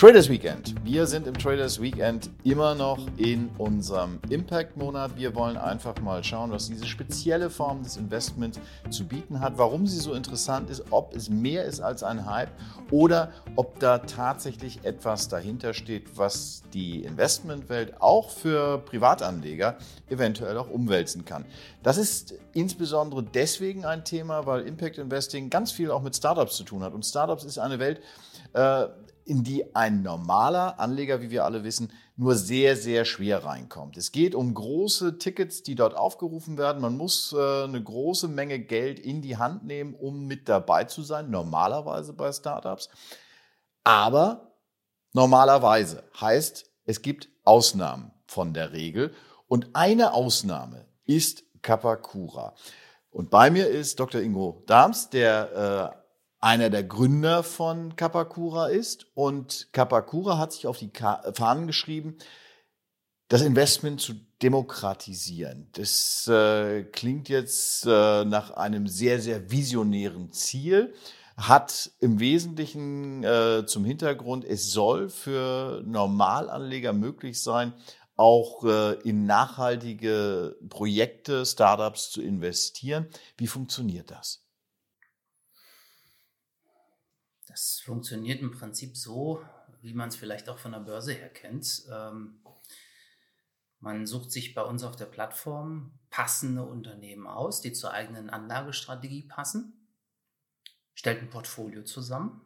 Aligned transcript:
Traders 0.00 0.30
Weekend. 0.30 0.74
Wir 0.82 1.06
sind 1.06 1.26
im 1.26 1.36
Traders 1.36 1.78
Weekend 1.78 2.30
immer 2.42 2.74
noch 2.74 3.06
in 3.18 3.50
unserem 3.58 4.18
Impact-Monat. 4.30 5.18
Wir 5.18 5.34
wollen 5.34 5.58
einfach 5.58 6.00
mal 6.00 6.24
schauen, 6.24 6.50
was 6.52 6.68
diese 6.68 6.86
spezielle 6.86 7.50
Form 7.50 7.82
des 7.82 7.98
Investments 7.98 8.58
zu 8.88 9.06
bieten 9.06 9.40
hat, 9.40 9.58
warum 9.58 9.86
sie 9.86 9.98
so 9.98 10.14
interessant 10.14 10.70
ist, 10.70 10.84
ob 10.90 11.14
es 11.14 11.28
mehr 11.28 11.66
ist 11.66 11.82
als 11.82 12.02
ein 12.02 12.24
Hype 12.24 12.48
oder 12.90 13.30
ob 13.56 13.78
da 13.78 13.98
tatsächlich 13.98 14.82
etwas 14.84 15.28
dahinter 15.28 15.74
steht, 15.74 16.16
was 16.16 16.62
die 16.72 17.04
Investmentwelt 17.04 18.00
auch 18.00 18.30
für 18.30 18.78
Privatanleger 18.78 19.76
eventuell 20.08 20.56
auch 20.56 20.70
umwälzen 20.70 21.26
kann. 21.26 21.44
Das 21.82 21.98
ist 21.98 22.36
insbesondere 22.54 23.22
deswegen 23.22 23.84
ein 23.84 24.02
Thema, 24.02 24.46
weil 24.46 24.62
Impact 24.62 24.96
Investing 24.96 25.50
ganz 25.50 25.72
viel 25.72 25.90
auch 25.90 26.00
mit 26.00 26.16
Startups 26.16 26.56
zu 26.56 26.64
tun 26.64 26.82
hat. 26.82 26.94
Und 26.94 27.04
Startups 27.04 27.44
ist 27.44 27.58
eine 27.58 27.78
Welt, 27.78 28.00
äh, 28.54 28.86
in 29.24 29.44
die 29.44 29.74
ein 29.74 30.02
normaler 30.02 30.78
Anleger, 30.78 31.20
wie 31.22 31.30
wir 31.30 31.44
alle 31.44 31.64
wissen, 31.64 31.92
nur 32.16 32.34
sehr, 32.34 32.76
sehr 32.76 33.04
schwer 33.04 33.44
reinkommt. 33.44 33.96
Es 33.96 34.12
geht 34.12 34.34
um 34.34 34.52
große 34.52 35.18
Tickets, 35.18 35.62
die 35.62 35.74
dort 35.74 35.96
aufgerufen 35.96 36.58
werden. 36.58 36.82
Man 36.82 36.96
muss 36.96 37.32
äh, 37.32 37.64
eine 37.64 37.82
große 37.82 38.28
Menge 38.28 38.58
Geld 38.58 38.98
in 38.98 39.22
die 39.22 39.36
Hand 39.36 39.64
nehmen, 39.64 39.94
um 39.94 40.26
mit 40.26 40.48
dabei 40.48 40.84
zu 40.84 41.02
sein, 41.02 41.30
normalerweise 41.30 42.12
bei 42.12 42.32
Startups. 42.32 42.88
Aber 43.84 44.52
normalerweise 45.12 46.04
heißt, 46.20 46.70
es 46.84 47.02
gibt 47.02 47.28
Ausnahmen 47.44 48.12
von 48.26 48.52
der 48.52 48.72
Regel. 48.72 49.14
Und 49.48 49.70
eine 49.74 50.12
Ausnahme 50.12 50.86
ist 51.04 51.44
Kapakura. 51.62 52.54
Und 53.10 53.30
bei 53.30 53.50
mir 53.50 53.68
ist 53.68 53.98
Dr. 53.98 54.20
Ingo 54.20 54.62
Dahms, 54.66 55.10
der 55.10 55.94
äh, 55.94 55.99
einer 56.40 56.70
der 56.70 56.84
Gründer 56.84 57.42
von 57.42 57.96
Kapakura 57.96 58.68
ist. 58.68 59.06
Und 59.14 59.68
Kapakura 59.72 60.38
hat 60.38 60.52
sich 60.52 60.66
auf 60.66 60.78
die 60.78 60.90
Fahnen 61.34 61.66
geschrieben, 61.66 62.16
das 63.28 63.42
Investment 63.42 64.00
zu 64.00 64.14
demokratisieren. 64.42 65.68
Das 65.72 66.26
äh, 66.26 66.82
klingt 66.82 67.28
jetzt 67.28 67.86
äh, 67.86 68.24
nach 68.24 68.52
einem 68.52 68.88
sehr, 68.88 69.20
sehr 69.20 69.50
visionären 69.50 70.32
Ziel, 70.32 70.94
hat 71.36 71.92
im 72.00 72.18
Wesentlichen 72.18 73.22
äh, 73.22 73.64
zum 73.66 73.84
Hintergrund, 73.84 74.44
es 74.44 74.72
soll 74.72 75.08
für 75.08 75.82
Normalanleger 75.86 76.92
möglich 76.92 77.40
sein, 77.40 77.72
auch 78.16 78.64
äh, 78.64 78.94
in 79.08 79.24
nachhaltige 79.24 80.56
Projekte, 80.68 81.46
Startups 81.46 82.10
zu 82.10 82.20
investieren. 82.20 83.06
Wie 83.38 83.46
funktioniert 83.46 84.10
das? 84.10 84.39
Das 87.60 87.80
funktioniert 87.80 88.40
im 88.40 88.52
Prinzip 88.52 88.96
so, 88.96 89.44
wie 89.82 89.92
man 89.92 90.08
es 90.08 90.16
vielleicht 90.16 90.48
auch 90.48 90.58
von 90.58 90.72
der 90.72 90.78
Börse 90.78 91.12
her 91.12 91.28
kennt. 91.28 91.82
Ähm, 91.92 92.40
man 93.80 94.06
sucht 94.06 94.32
sich 94.32 94.54
bei 94.54 94.62
uns 94.62 94.82
auf 94.82 94.96
der 94.96 95.04
Plattform 95.04 95.92
passende 96.08 96.62
Unternehmen 96.62 97.26
aus, 97.26 97.60
die 97.60 97.74
zur 97.74 97.92
eigenen 97.92 98.30
Anlagestrategie 98.30 99.24
passen, 99.24 99.86
stellt 100.94 101.20
ein 101.20 101.28
Portfolio 101.28 101.82
zusammen, 101.82 102.40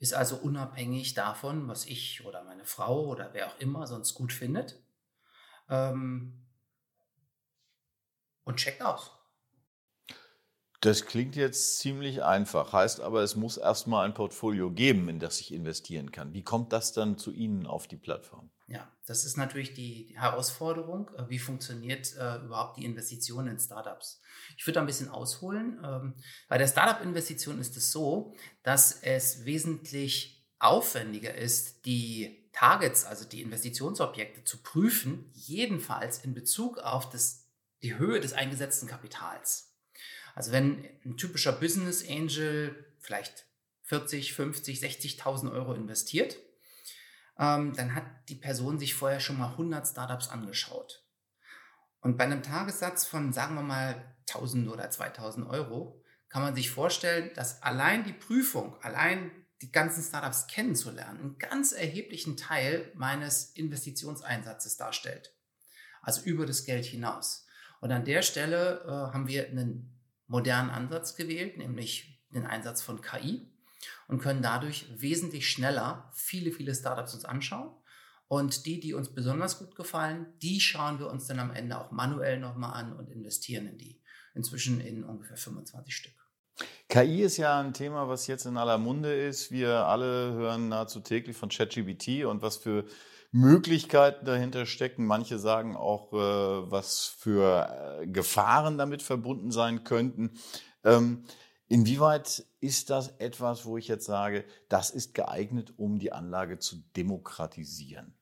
ist 0.00 0.14
also 0.14 0.34
unabhängig 0.34 1.14
davon, 1.14 1.68
was 1.68 1.86
ich 1.86 2.24
oder 2.24 2.42
meine 2.42 2.64
Frau 2.64 3.06
oder 3.06 3.34
wer 3.34 3.46
auch 3.46 3.60
immer 3.60 3.86
sonst 3.86 4.14
gut 4.14 4.32
findet 4.32 4.82
ähm, 5.68 6.44
und 8.42 8.56
checkt 8.56 8.82
aus. 8.82 9.13
Das 10.84 11.06
klingt 11.06 11.34
jetzt 11.34 11.78
ziemlich 11.78 12.22
einfach, 12.22 12.74
heißt 12.74 13.00
aber, 13.00 13.22
es 13.22 13.36
muss 13.36 13.56
erstmal 13.56 14.04
ein 14.04 14.12
Portfolio 14.12 14.70
geben, 14.70 15.08
in 15.08 15.18
das 15.18 15.40
ich 15.40 15.54
investieren 15.54 16.12
kann. 16.12 16.34
Wie 16.34 16.42
kommt 16.42 16.74
das 16.74 16.92
dann 16.92 17.16
zu 17.16 17.32
Ihnen 17.32 17.66
auf 17.66 17.88
die 17.88 17.96
Plattform? 17.96 18.50
Ja, 18.66 18.86
das 19.06 19.24
ist 19.24 19.38
natürlich 19.38 19.72
die 19.72 20.14
Herausforderung. 20.14 21.10
Äh, 21.16 21.30
wie 21.30 21.38
funktioniert 21.38 22.14
äh, 22.18 22.36
überhaupt 22.44 22.76
die 22.76 22.84
Investition 22.84 23.46
in 23.46 23.58
Startups? 23.58 24.20
Ich 24.58 24.66
würde 24.66 24.74
da 24.74 24.80
ein 24.80 24.86
bisschen 24.86 25.08
ausholen. 25.08 25.80
Ähm, 25.82 26.16
bei 26.48 26.58
der 26.58 26.68
Startup-Investition 26.68 27.58
ist 27.60 27.78
es 27.78 27.90
so, 27.90 28.34
dass 28.62 29.02
es 29.02 29.46
wesentlich 29.46 30.46
aufwendiger 30.58 31.34
ist, 31.34 31.86
die 31.86 32.50
Targets, 32.52 33.06
also 33.06 33.24
die 33.24 33.40
Investitionsobjekte 33.40 34.44
zu 34.44 34.62
prüfen, 34.62 35.30
jedenfalls 35.32 36.18
in 36.18 36.34
Bezug 36.34 36.76
auf 36.76 37.08
das, 37.08 37.48
die 37.82 37.96
Höhe 37.96 38.20
des 38.20 38.34
eingesetzten 38.34 38.86
Kapitals. 38.86 39.73
Also 40.34 40.52
wenn 40.52 40.84
ein 41.04 41.16
typischer 41.16 41.52
Business 41.52 42.08
Angel 42.08 42.92
vielleicht 42.98 43.46
40, 43.82 44.32
50, 44.34 44.80
60.000 44.80 45.52
Euro 45.52 45.74
investiert, 45.74 46.36
ähm, 47.38 47.72
dann 47.74 47.94
hat 47.94 48.04
die 48.28 48.34
Person 48.34 48.78
sich 48.78 48.94
vorher 48.94 49.20
schon 49.20 49.38
mal 49.38 49.50
100 49.52 49.86
Startups 49.86 50.28
angeschaut. 50.28 51.04
Und 52.00 52.16
bei 52.16 52.24
einem 52.24 52.42
Tagessatz 52.42 53.06
von, 53.06 53.32
sagen 53.32 53.54
wir 53.54 53.62
mal, 53.62 54.16
1000 54.28 54.68
oder 54.68 54.90
2000 54.90 55.48
Euro, 55.48 56.02
kann 56.28 56.42
man 56.42 56.54
sich 56.54 56.70
vorstellen, 56.70 57.30
dass 57.34 57.62
allein 57.62 58.04
die 58.04 58.12
Prüfung, 58.12 58.76
allein 58.82 59.30
die 59.62 59.70
ganzen 59.70 60.02
Startups 60.02 60.46
kennenzulernen, 60.46 61.20
einen 61.20 61.38
ganz 61.38 61.72
erheblichen 61.72 62.36
Teil 62.36 62.90
meines 62.94 63.52
Investitionseinsatzes 63.52 64.76
darstellt. 64.76 65.32
Also 66.02 66.22
über 66.22 66.44
das 66.44 66.64
Geld 66.64 66.84
hinaus. 66.84 67.46
Und 67.80 67.92
an 67.92 68.04
der 68.04 68.22
Stelle 68.22 68.82
äh, 68.84 69.14
haben 69.14 69.28
wir 69.28 69.46
einen 69.46 69.93
modernen 70.26 70.70
Ansatz 70.70 71.16
gewählt, 71.16 71.58
nämlich 71.58 72.22
den 72.30 72.46
Einsatz 72.46 72.82
von 72.82 73.00
KI 73.00 73.50
und 74.08 74.20
können 74.20 74.42
dadurch 74.42 74.86
wesentlich 75.00 75.48
schneller 75.48 76.10
viele, 76.14 76.52
viele 76.52 76.74
Startups 76.74 77.14
uns 77.14 77.24
anschauen. 77.24 77.70
Und 78.26 78.64
die, 78.66 78.80
die 78.80 78.94
uns 78.94 79.14
besonders 79.14 79.58
gut 79.58 79.76
gefallen, 79.76 80.26
die 80.40 80.58
schauen 80.60 80.98
wir 80.98 81.10
uns 81.10 81.26
dann 81.26 81.38
am 81.38 81.52
Ende 81.52 81.78
auch 81.78 81.90
manuell 81.90 82.40
nochmal 82.40 82.72
an 82.72 82.92
und 82.94 83.10
investieren 83.10 83.66
in 83.66 83.78
die. 83.78 84.00
Inzwischen 84.34 84.80
in 84.80 85.04
ungefähr 85.04 85.36
25 85.36 85.94
Stück. 85.94 86.14
KI 86.88 87.22
ist 87.22 87.36
ja 87.36 87.60
ein 87.60 87.74
Thema, 87.74 88.08
was 88.08 88.26
jetzt 88.26 88.46
in 88.46 88.56
aller 88.56 88.78
Munde 88.78 89.14
ist. 89.14 89.50
Wir 89.50 89.86
alle 89.86 90.32
hören 90.32 90.68
nahezu 90.68 91.00
täglich 91.00 91.36
von 91.36 91.48
ChatGPT 91.48 92.24
und 92.24 92.42
was 92.42 92.56
für 92.56 92.84
Möglichkeiten 93.34 94.24
dahinter 94.24 94.64
stecken. 94.64 95.06
Manche 95.06 95.40
sagen 95.40 95.74
auch, 95.74 96.12
äh, 96.12 96.70
was 96.70 97.06
für 97.06 98.00
äh, 98.00 98.06
Gefahren 98.06 98.78
damit 98.78 99.02
verbunden 99.02 99.50
sein 99.50 99.82
könnten. 99.82 100.38
Ähm, 100.84 101.24
inwieweit 101.66 102.46
ist 102.60 102.90
das 102.90 103.08
etwas, 103.18 103.64
wo 103.64 103.76
ich 103.76 103.88
jetzt 103.88 104.06
sage, 104.06 104.44
das 104.68 104.90
ist 104.90 105.14
geeignet, 105.14 105.74
um 105.76 105.98
die 105.98 106.12
Anlage 106.12 106.60
zu 106.60 106.76
demokratisieren? 106.96 108.16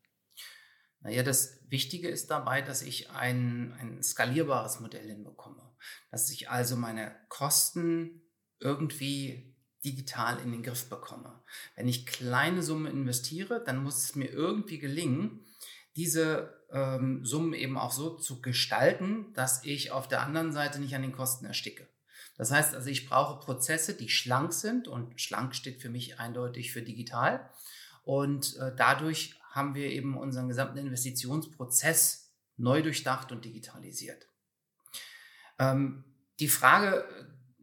Naja, 1.01 1.23
das 1.23 1.59
Wichtige 1.69 2.09
ist 2.09 2.31
dabei, 2.31 2.63
dass 2.63 2.81
ich 2.81 3.11
ein, 3.11 3.75
ein 3.81 4.03
skalierbares 4.03 4.81
Modell 4.81 5.07
hinbekomme. 5.07 5.77
Dass 6.11 6.31
ich 6.31 6.49
also 6.49 6.75
meine 6.77 7.15
Kosten 7.29 8.23
irgendwie 8.61 9.52
digital 9.85 10.39
in 10.41 10.53
den 10.53 10.63
Griff 10.63 10.89
bekomme. 10.89 11.41
Wenn 11.77 11.89
ich 11.89 12.07
kleine 12.07 12.63
Summen 12.63 12.91
investiere, 12.91 13.63
dann 13.65 13.83
muss 13.83 14.05
es 14.05 14.15
mir 14.15 14.31
irgendwie 14.31 14.79
gelingen, 14.79 15.41
diese 15.97 16.63
ähm, 16.71 17.25
Summen 17.25 17.53
eben 17.53 17.77
auch 17.77 17.93
so 17.93 18.17
zu 18.17 18.41
gestalten, 18.41 19.33
dass 19.35 19.65
ich 19.65 19.91
auf 19.91 20.09
der 20.09 20.23
anderen 20.23 20.53
Seite 20.53 20.81
nicht 20.81 20.95
an 20.95 21.03
den 21.03 21.13
Kosten 21.13 21.45
ersticke. 21.45 21.87
Das 22.37 22.51
heißt 22.51 22.75
also, 22.75 22.89
ich 22.89 23.09
brauche 23.09 23.45
Prozesse, 23.45 23.95
die 23.95 24.09
schlank 24.09 24.53
sind 24.53 24.89
und 24.89 25.21
schlank 25.21 25.55
steht 25.55 25.83
für 25.83 25.91
mich 25.91 26.19
eindeutig 26.19 26.73
für 26.73 26.83
digital. 26.83 27.51
Und 28.05 28.57
äh, 28.57 28.73
dadurch 28.75 29.39
haben 29.51 29.75
wir 29.75 29.91
eben 29.91 30.17
unseren 30.17 30.49
gesamten 30.49 30.79
Investitionsprozess 30.79 32.33
neu 32.57 32.83
durchdacht 32.83 33.33
und 33.33 33.45
digitalisiert. 33.45 34.27
Ähm, 35.59 36.05
die 36.41 36.49
Frage, 36.49 37.05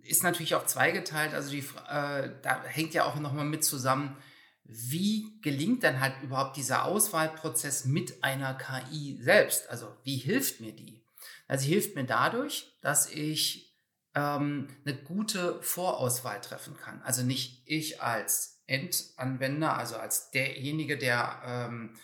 ist 0.09 0.23
natürlich 0.23 0.55
auch 0.55 0.65
zweigeteilt. 0.65 1.33
Also 1.33 1.51
die, 1.51 1.59
äh, 1.59 2.29
da 2.41 2.63
hängt 2.65 2.93
ja 2.93 3.05
auch 3.05 3.15
nochmal 3.15 3.45
mit 3.45 3.63
zusammen, 3.63 4.17
wie 4.63 5.39
gelingt 5.41 5.83
dann 5.83 5.99
halt 5.99 6.21
überhaupt 6.21 6.55
dieser 6.55 6.85
Auswahlprozess 6.85 7.85
mit 7.85 8.23
einer 8.23 8.53
KI 8.53 9.17
selbst? 9.21 9.69
Also 9.69 9.95
wie 10.03 10.17
hilft 10.17 10.61
mir 10.61 10.73
die? 10.73 11.03
Also 11.47 11.63
sie 11.63 11.71
hilft 11.71 11.95
mir 11.95 12.05
dadurch, 12.05 12.71
dass 12.81 13.09
ich 13.09 13.73
ähm, 14.13 14.67
eine 14.85 14.95
gute 14.95 15.61
Vorauswahl 15.61 16.39
treffen 16.41 16.77
kann. 16.77 17.01
Also 17.01 17.23
nicht 17.23 17.63
ich 17.65 18.01
als 18.01 18.61
Endanwender, 18.67 19.75
also 19.77 19.97
als 19.97 20.29
derjenige, 20.31 20.97
der 20.97 21.41
ähm, 21.43 21.95
äh, 21.95 21.97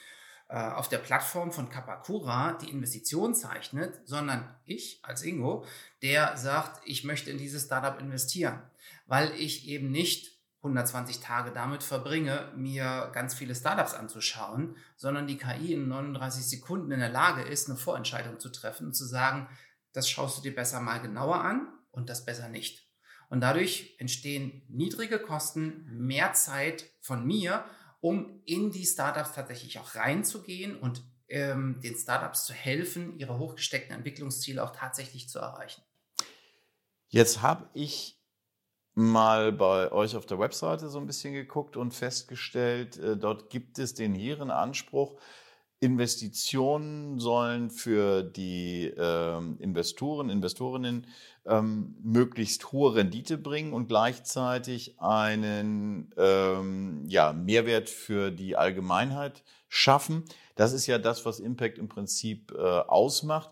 auf 0.60 0.88
der 0.88 1.00
Plattform 1.00 1.52
von 1.52 1.70
Kapakura 1.70 2.54
die 2.54 2.70
Investition 2.70 3.36
zeichnet, 3.36 4.00
sondern 4.06 4.56
ich 4.64 5.00
als 5.04 5.24
Ingo, 5.24 5.66
der 6.02 6.38
sagt, 6.38 6.82
ich 6.86 7.04
möchte 7.04 7.30
in 7.30 7.38
dieses 7.38 7.66
Startup 7.66 8.00
investieren, 8.00 8.62
weil 9.06 9.32
ich 9.34 9.68
eben 9.68 9.92
nicht 9.92 10.36
120 10.60 11.20
Tage 11.20 11.52
damit 11.52 11.84
verbringe, 11.84 12.52
mir 12.56 13.12
ganz 13.14 13.36
viele 13.36 13.54
Startups 13.54 13.94
anzuschauen, 13.94 14.78
sondern 14.96 15.28
die 15.28 15.38
KI 15.38 15.74
in 15.74 15.88
39 15.88 16.46
Sekunden 16.46 16.92
in 16.92 17.00
der 17.00 17.10
Lage 17.10 17.44
ist, 17.44 17.70
eine 17.70 17.78
Vorentscheidung 17.78 18.40
zu 18.40 18.50
treffen 18.50 18.88
und 18.88 18.94
zu 18.94 19.06
sagen, 19.06 19.48
das 19.94 20.10
schaust 20.10 20.38
du 20.38 20.42
dir 20.42 20.56
besser 20.56 20.80
mal 20.80 21.00
genauer 21.00 21.42
an 21.42 21.68
und 21.92 22.10
das 22.10 22.26
besser 22.26 22.50
nicht. 22.50 22.90
Und 23.30 23.42
dadurch 23.42 23.96
entstehen 24.00 24.64
niedrige 24.70 25.20
Kosten, 25.20 25.86
mehr 25.90 26.34
Zeit 26.34 26.86
von 27.02 27.26
mir 27.26 27.66
um 28.06 28.40
in 28.46 28.70
die 28.70 28.86
Startups 28.86 29.32
tatsächlich 29.34 29.80
auch 29.80 29.96
reinzugehen 29.96 30.78
und 30.78 31.04
ähm, 31.28 31.80
den 31.82 31.96
Startups 31.96 32.46
zu 32.46 32.54
helfen, 32.54 33.18
ihre 33.18 33.40
hochgesteckten 33.40 33.96
Entwicklungsziele 33.96 34.64
auch 34.64 34.76
tatsächlich 34.76 35.28
zu 35.28 35.40
erreichen. 35.40 35.82
Jetzt 37.08 37.42
habe 37.42 37.68
ich 37.74 38.22
mal 38.94 39.52
bei 39.52 39.92
euch 39.92 40.16
auf 40.16 40.28
der 40.28 40.38
Webseite 40.38 40.88
so 40.90 41.00
ein 41.00 41.08
bisschen 41.08 41.34
geguckt 41.34 41.78
und 41.78 41.96
festgestellt, 41.96 42.98
äh, 42.98 43.18
dort 43.18 43.50
gibt 43.50 43.80
es 43.80 43.96
den 43.96 44.14
hehren 44.14 44.52
Anspruch, 44.52 45.20
Investitionen 45.86 47.20
sollen 47.20 47.70
für 47.70 48.24
die 48.24 48.92
ähm, 48.98 49.58
Investoren, 49.60 50.30
Investorinnen 50.30 51.08
ähm, 51.46 51.96
möglichst 52.02 52.72
hohe 52.72 52.96
Rendite 52.96 53.38
bringen 53.38 53.72
und 53.72 53.88
gleichzeitig 53.88 55.00
einen 55.00 56.14
ähm, 56.18 57.04
ja, 57.08 57.34
Mehrwert 57.34 57.90
für 57.90 58.32
die 58.32 58.58
Allgemeinheit 58.58 59.44
schaffen. 59.68 60.26
Das 60.56 60.74
ist 60.74 60.88
ja 60.88 60.98
das, 60.98 61.26
was 61.26 61.40
Impact 61.40 61.78
im 61.78 61.88
Prinzip 61.88 62.52
äh, 62.52 62.60
ausmacht. 62.60 63.52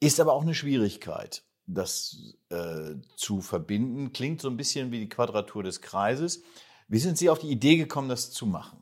Ist 0.00 0.18
aber 0.18 0.32
auch 0.32 0.42
eine 0.42 0.54
Schwierigkeit, 0.54 1.44
das 1.66 2.34
äh, 2.48 2.94
zu 3.16 3.40
verbinden. 3.40 4.12
Klingt 4.12 4.40
so 4.40 4.48
ein 4.48 4.56
bisschen 4.56 4.90
wie 4.90 5.00
die 5.00 5.08
Quadratur 5.08 5.62
des 5.62 5.80
Kreises. 5.80 6.42
Wie 6.88 6.98
sind 6.98 7.18
Sie 7.18 7.30
auf 7.30 7.38
die 7.38 7.50
Idee 7.50 7.76
gekommen, 7.76 8.08
das 8.08 8.30
zu 8.30 8.46
machen? 8.46 8.81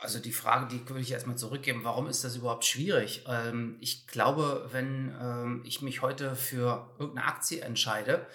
Also 0.00 0.18
die 0.18 0.32
Frage, 0.32 0.66
die 0.66 0.88
würde 0.88 1.02
ich 1.02 1.12
erstmal 1.12 1.36
zurückgeben, 1.36 1.84
warum 1.84 2.06
ist 2.08 2.24
das 2.24 2.34
überhaupt 2.34 2.64
schwierig? 2.64 3.24
Ähm, 3.28 3.76
ich 3.80 4.06
glaube, 4.06 4.68
wenn 4.72 5.14
ähm, 5.20 5.62
ich 5.66 5.82
mich 5.82 6.00
heute 6.00 6.34
für 6.36 6.94
irgendeine 6.98 7.28
Aktie 7.28 7.60
entscheide, 7.60 8.26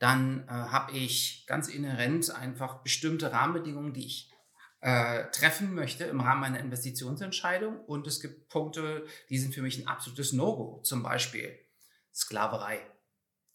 dann 0.00 0.42
äh, 0.48 0.50
habe 0.50 0.92
ich 0.92 1.44
ganz 1.46 1.68
inhärent 1.68 2.34
einfach 2.34 2.82
bestimmte 2.82 3.32
Rahmenbedingungen, 3.32 3.92
die 3.92 4.06
ich 4.06 4.32
äh, 4.80 5.30
treffen 5.30 5.72
möchte 5.72 6.02
im 6.02 6.20
Rahmen 6.20 6.40
meiner 6.40 6.58
Investitionsentscheidung. 6.58 7.78
Und 7.84 8.08
es 8.08 8.20
gibt 8.20 8.48
Punkte, 8.48 9.06
die 9.30 9.38
sind 9.38 9.54
für 9.54 9.62
mich 9.62 9.78
ein 9.78 9.86
absolutes 9.86 10.32
No-Go. 10.32 10.80
Zum 10.82 11.04
Beispiel 11.04 11.56
Sklaverei, 12.12 12.80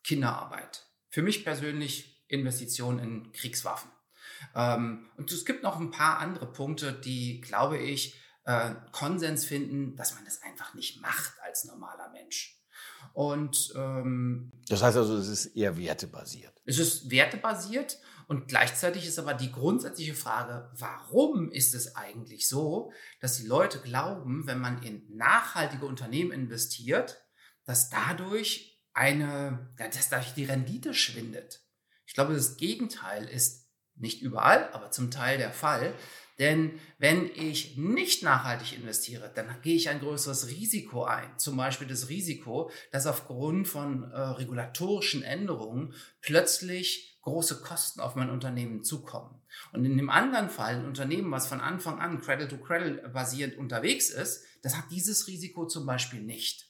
Kinderarbeit. 0.05 0.87
Für 1.09 1.21
mich 1.21 1.43
persönlich 1.43 2.23
Investitionen 2.29 2.99
in 2.99 3.31
Kriegswaffen. 3.33 3.91
Ähm, 4.55 5.09
und 5.17 5.31
es 5.31 5.45
gibt 5.45 5.63
noch 5.63 5.79
ein 5.79 5.91
paar 5.91 6.19
andere 6.19 6.51
Punkte, 6.51 6.93
die, 6.93 7.41
glaube 7.41 7.77
ich, 7.77 8.19
äh, 8.45 8.73
Konsens 8.91 9.45
finden, 9.45 9.95
dass 9.95 10.15
man 10.15 10.25
das 10.25 10.41
einfach 10.41 10.73
nicht 10.73 11.01
macht 11.01 11.33
als 11.43 11.65
normaler 11.65 12.09
Mensch. 12.11 12.59
Und 13.13 13.73
ähm, 13.75 14.51
das 14.67 14.81
heißt 14.81 14.97
also, 14.97 15.17
es 15.17 15.27
ist 15.27 15.45
eher 15.47 15.77
wertebasiert. 15.77 16.53
Es 16.65 16.79
ist 16.79 17.09
wertebasiert 17.09 17.99
und 18.27 18.47
gleichzeitig 18.47 19.07
ist 19.07 19.19
aber 19.19 19.33
die 19.33 19.51
grundsätzliche 19.51 20.13
Frage, 20.13 20.71
warum 20.77 21.51
ist 21.51 21.73
es 21.73 21.95
eigentlich 21.95 22.47
so, 22.47 22.91
dass 23.19 23.37
die 23.37 23.47
Leute 23.47 23.79
glauben, 23.79 24.45
wenn 24.47 24.59
man 24.59 24.81
in 24.83 25.03
nachhaltige 25.15 25.85
Unternehmen 25.85 26.31
investiert, 26.31 27.23
dass 27.65 27.89
dadurch 27.89 28.79
eine, 28.93 29.73
dass 29.77 30.09
dadurch 30.09 30.33
die 30.33 30.45
Rendite 30.45 30.93
schwindet. 30.93 31.61
Ich 32.05 32.13
glaube, 32.13 32.33
das 32.33 32.57
Gegenteil 32.57 33.25
ist 33.27 33.68
nicht 34.01 34.21
überall, 34.21 34.69
aber 34.73 34.91
zum 34.91 35.11
Teil 35.11 35.37
der 35.37 35.51
Fall. 35.51 35.93
Denn 36.39 36.79
wenn 36.97 37.29
ich 37.35 37.75
nicht 37.75 38.23
nachhaltig 38.23 38.77
investiere, 38.77 39.29
dann 39.35 39.47
gehe 39.61 39.75
ich 39.75 39.89
ein 39.89 39.99
größeres 39.99 40.47
Risiko 40.47 41.03
ein. 41.03 41.37
Zum 41.37 41.57
Beispiel 41.57 41.87
das 41.87 42.07
Risiko, 42.07 42.71
dass 42.91 43.07
aufgrund 43.07 43.67
von 43.67 44.09
äh, 44.09 44.17
regulatorischen 44.17 45.21
Änderungen 45.21 45.93
plötzlich 46.21 47.19
große 47.23 47.61
Kosten 47.61 47.99
auf 47.99 48.15
mein 48.15 48.29
Unternehmen 48.29 48.83
zukommen. 48.83 49.41
Und 49.73 49.83
in 49.83 49.97
dem 49.97 50.09
anderen 50.09 50.49
Fall, 50.49 50.75
ein 50.75 50.85
Unternehmen, 50.85 51.29
was 51.31 51.47
von 51.47 51.59
Anfang 51.59 51.99
an 51.99 52.21
Credit-to-Credit 52.21 53.11
basierend 53.11 53.57
unterwegs 53.57 54.09
ist, 54.09 54.45
das 54.61 54.77
hat 54.77 54.85
dieses 54.91 55.27
Risiko 55.27 55.67
zum 55.67 55.85
Beispiel 55.85 56.21
nicht. 56.21 56.69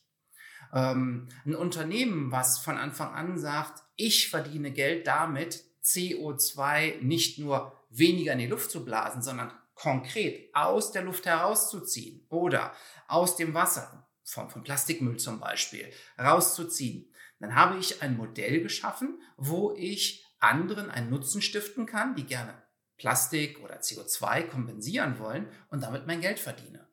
Ähm, 0.72 1.28
ein 1.44 1.54
Unternehmen, 1.54 2.32
was 2.32 2.58
von 2.58 2.76
Anfang 2.76 3.14
an 3.14 3.38
sagt, 3.38 3.82
ich 3.96 4.28
verdiene 4.28 4.72
Geld 4.72 5.06
damit, 5.06 5.62
CO2 5.84 7.00
nicht 7.00 7.38
nur 7.38 7.72
weniger 7.90 8.32
in 8.32 8.38
die 8.38 8.46
Luft 8.46 8.70
zu 8.70 8.84
blasen, 8.84 9.22
sondern 9.22 9.52
konkret 9.74 10.54
aus 10.54 10.92
der 10.92 11.02
Luft 11.02 11.26
herauszuziehen 11.26 12.26
oder 12.28 12.74
aus 13.08 13.36
dem 13.36 13.54
Wasser, 13.54 14.06
von, 14.22 14.50
von 14.50 14.62
Plastikmüll 14.62 15.16
zum 15.16 15.40
Beispiel, 15.40 15.90
rauszuziehen, 16.18 17.12
dann 17.38 17.54
habe 17.54 17.78
ich 17.78 18.02
ein 18.02 18.16
Modell 18.16 18.62
geschaffen, 18.62 19.20
wo 19.36 19.72
ich 19.76 20.26
anderen 20.38 20.90
einen 20.90 21.10
Nutzen 21.10 21.40
stiften 21.40 21.86
kann, 21.86 22.14
die 22.14 22.26
gerne 22.26 22.62
Plastik 22.98 23.60
oder 23.60 23.80
CO2 23.80 24.48
kompensieren 24.48 25.18
wollen 25.18 25.48
und 25.70 25.82
damit 25.82 26.06
mein 26.06 26.20
Geld 26.20 26.38
verdiene. 26.38 26.89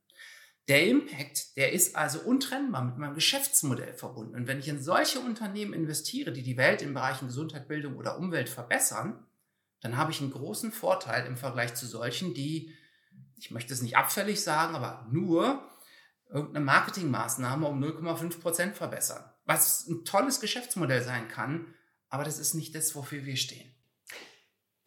Der 0.68 0.86
Impact, 0.86 1.56
der 1.56 1.72
ist 1.72 1.96
also 1.96 2.20
untrennbar 2.20 2.84
mit 2.84 2.98
meinem 2.98 3.16
Geschäftsmodell 3.16 3.94
verbunden. 3.94 4.36
Und 4.36 4.48
wenn 4.48 4.60
ich 4.60 4.68
in 4.68 4.82
solche 4.82 5.20
Unternehmen 5.22 5.74
investiere, 5.74 6.34
die 6.34 6.44
die 6.44 6.58
Welt 6.58 6.82
in 6.82 6.94
Bereichen 6.94 7.28
Gesundheit, 7.28 7.70
Bildung 7.70 7.96
oder 7.96 8.18
Umwelt 8.18 8.50
verbessern, 8.50 9.26
dann 9.80 9.96
habe 9.96 10.12
ich 10.12 10.20
einen 10.20 10.32
großen 10.32 10.72
Vorteil 10.72 11.26
im 11.26 11.38
Vergleich 11.38 11.76
zu 11.76 11.86
solchen, 11.86 12.34
die, 12.34 12.74
ich 13.38 13.52
möchte 13.52 13.74
es 13.74 13.82
nicht 13.82 13.96
abfällig 13.96 14.42
sagen, 14.42 14.76
aber 14.76 15.08
nur 15.10 15.64
irgendeine 16.30 16.66
Marketingmaßnahme 16.66 17.68
um 17.68 17.82
0,5 17.82 18.42
Prozent 18.42 18.76
verbessern. 18.76 19.24
Was 19.46 19.88
ein 19.88 20.04
tolles 20.04 20.42
Geschäftsmodell 20.42 21.02
sein 21.02 21.30
kann, 21.30 21.74
aber 22.10 22.26
das 22.26 22.40
ist 22.40 22.54
nicht 22.54 22.76
das, 22.76 22.96
wofür 22.96 23.26
wir 23.26 23.38
stehen. 23.38 23.77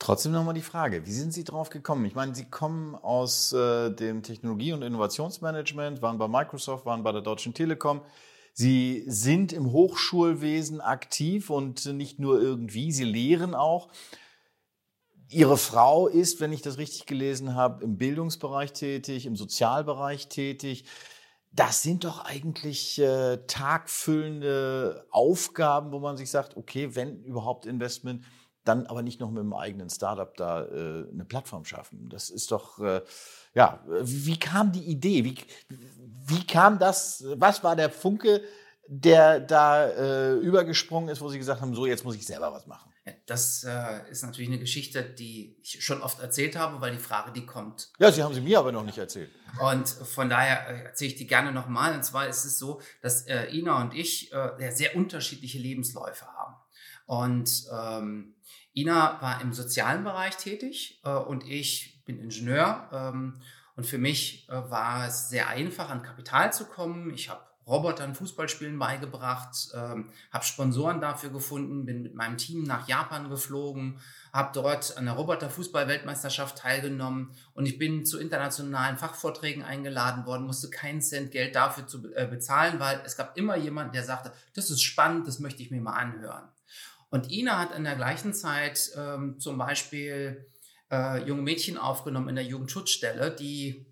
Trotzdem 0.01 0.33
nochmal 0.33 0.55
die 0.55 0.63
Frage, 0.63 1.05
wie 1.05 1.13
sind 1.13 1.35
Sie 1.35 1.45
drauf 1.45 1.69
gekommen? 1.69 2.07
Ich 2.07 2.15
meine, 2.15 2.35
Sie 2.35 2.47
kommen 2.47 2.95
aus 2.95 3.53
äh, 3.53 3.91
dem 3.91 4.23
Technologie- 4.23 4.73
und 4.73 4.81
Innovationsmanagement, 4.81 6.01
waren 6.01 6.17
bei 6.17 6.27
Microsoft, 6.27 6.87
waren 6.87 7.03
bei 7.03 7.13
der 7.13 7.21
Deutschen 7.21 7.53
Telekom. 7.53 8.01
Sie 8.55 9.05
sind 9.07 9.53
im 9.53 9.73
Hochschulwesen 9.73 10.81
aktiv 10.81 11.51
und 11.51 11.85
nicht 11.85 12.19
nur 12.19 12.41
irgendwie, 12.41 12.93
Sie 12.93 13.05
lehren 13.05 13.55
auch. 13.55 13.91
Ihre 15.29 15.59
Frau 15.59 16.09
ist, 16.09 16.41
wenn 16.41 16.55
ich 16.55 16.63
das 16.63 16.79
richtig 16.79 17.05
gelesen 17.05 17.55
habe, 17.55 17.85
im 17.85 17.99
Bildungsbereich 17.99 18.73
tätig, 18.73 19.27
im 19.27 19.37
Sozialbereich 19.37 20.29
tätig. 20.29 20.87
Das 21.53 21.83
sind 21.83 22.05
doch 22.05 22.25
eigentlich 22.25 22.99
äh, 22.99 23.37
tagfüllende 23.47 25.07
Aufgaben, 25.11 25.93
wo 25.93 25.99
man 25.99 26.17
sich 26.17 26.31
sagt, 26.31 26.57
okay, 26.57 26.95
wenn 26.95 27.23
überhaupt 27.23 27.67
Investment, 27.67 28.25
dann 28.65 28.87
aber 28.87 29.03
nicht 29.03 29.21
noch 29.21 29.31
mit 29.31 29.41
einem 29.41 29.55
eigenen 29.55 29.91
Startup 29.91 30.35
da 30.37 30.65
äh, 30.65 31.09
eine 31.11 31.25
Plattform 31.25 31.65
schaffen. 31.65 32.09
Das 32.11 32.31
ist 32.31 32.51
doch, 32.51 32.79
äh, 32.79 33.03
ja, 33.55 33.85
wie 34.03 34.39
kam 34.39 34.73
die 34.73 34.85
Idee? 34.85 35.25
Wie, 35.25 35.37
wie 36.27 36.47
kam 36.47 36.79
das? 36.79 37.25
Was 37.37 37.65
war 37.65 37.77
der 37.77 37.91
Funke, 37.91 38.43
der 38.87 39.41
da 39.41 39.87
äh, 39.87 40.35
übergesprungen 40.35 41.09
ist, 41.09 41.21
wo 41.21 41.29
Sie 41.29 41.39
gesagt 41.39 41.61
haben, 41.61 41.75
so 41.75 41.87
jetzt 41.87 42.05
muss 42.05 42.17
ich 42.17 42.27
selber 42.27 42.53
was 42.53 42.67
machen? 42.67 42.91
Das 43.27 43.65
äh, 43.65 44.11
ist 44.11 44.23
natürlich 44.23 44.51
eine 44.51 44.59
Geschichte, 44.59 45.03
die 45.03 45.57
ich 45.63 45.83
schon 45.83 46.03
oft 46.03 46.21
erzählt 46.21 46.57
habe, 46.57 46.81
weil 46.81 46.93
die 46.93 46.99
Frage, 46.99 47.33
die 47.33 47.47
kommt. 47.47 47.91
Ja, 47.99 48.13
Sie 48.13 48.23
haben 48.23 48.35
sie 48.35 48.41
mir 48.41 48.59
aber 48.59 48.73
noch 48.73 48.85
nicht 48.85 48.99
erzählt. 48.99 49.31
Und 49.59 49.89
von 49.89 50.29
daher 50.29 50.69
äh, 50.69 50.85
erzähle 50.85 51.13
ich 51.13 51.17
die 51.17 51.27
gerne 51.27 51.51
nochmal. 51.51 51.95
Und 51.95 52.05
zwar 52.05 52.29
ist 52.29 52.45
es 52.45 52.59
so, 52.59 52.81
dass 53.01 53.27
äh, 53.27 53.47
Ina 53.57 53.81
und 53.81 53.95
ich 53.95 54.33
sehr 54.71 54.97
unterschiedliche 54.97 55.59
Lebensläufe 55.59 56.27
haben. 56.27 56.55
Und 57.07 57.65
ähm, 57.73 58.37
Ina 58.75 59.21
war 59.21 59.41
im 59.41 59.53
sozialen 59.53 60.05
Bereich 60.05 60.37
tätig 60.37 61.01
äh, 61.05 61.11
und 61.11 61.49
ich 61.49 62.03
bin 62.05 62.19
Ingenieur. 62.19 62.89
Ähm, 62.93 63.41
und 63.77 63.85
für 63.85 63.99
mich 63.99 64.49
äh, 64.49 64.53
war 64.53 65.07
es 65.07 65.29
sehr 65.29 65.49
einfach, 65.49 65.91
an 65.91 66.03
Kapital 66.03 66.53
zu 66.53 66.67
kommen. 66.67 67.13
Ich 67.15 67.31
habe 67.31 67.41
Robotern 67.67 68.15
Fußballspielen 68.15 68.79
beigebracht, 68.79 69.69
ähm, 69.75 70.11
habe 70.33 70.45
Sponsoren 70.45 71.01
dafür 71.01 71.31
gefunden, 71.31 71.87
bin 71.87 72.03
mit 72.03 72.15
meinem 72.15 72.37
Team 72.37 72.65
nach 72.65 72.89
Japan 72.89 73.31
geflogen, 73.31 74.01
habe 74.33 74.51
dort 74.53 74.97
an 74.97 75.05
der 75.05 75.15
Roboter-Fußball-Weltmeisterschaft 75.15 76.59
teilgenommen 76.59 77.31
und 77.55 77.67
ich 77.67 77.79
bin 77.79 78.05
zu 78.05 78.19
internationalen 78.19 78.99
Fachvorträgen 78.99 79.63
eingeladen 79.63 80.27
worden, 80.27 80.47
musste 80.47 80.69
keinen 80.69 81.01
Cent 81.01 81.31
Geld 81.31 81.55
dafür 81.55 81.87
zu, 81.87 82.13
äh, 82.15 82.27
bezahlen, 82.27 82.81
weil 82.81 83.01
es 83.05 83.17
gab 83.17 83.37
immer 83.39 83.57
jemanden, 83.57 83.93
der 83.93 84.05
sagte, 84.05 84.33
das 84.55 84.71
ist 84.71 84.83
spannend, 84.83 85.29
das 85.29 85.39
möchte 85.39 85.63
ich 85.63 85.71
mir 85.71 85.81
mal 85.81 85.95
anhören. 85.95 86.49
Und 87.11 87.31
Ina 87.31 87.59
hat 87.59 87.77
in 87.77 87.85
der 87.85 87.97
gleichen 87.97 88.33
Zeit 88.33 88.91
ähm, 88.97 89.39
zum 89.39 89.59
Beispiel 89.59 90.49
äh, 90.91 91.23
junge 91.25 91.43
Mädchen 91.43 91.77
aufgenommen 91.77 92.29
in 92.29 92.37
der 92.37 92.45
Jugendschutzstelle, 92.45 93.35
die 93.35 93.87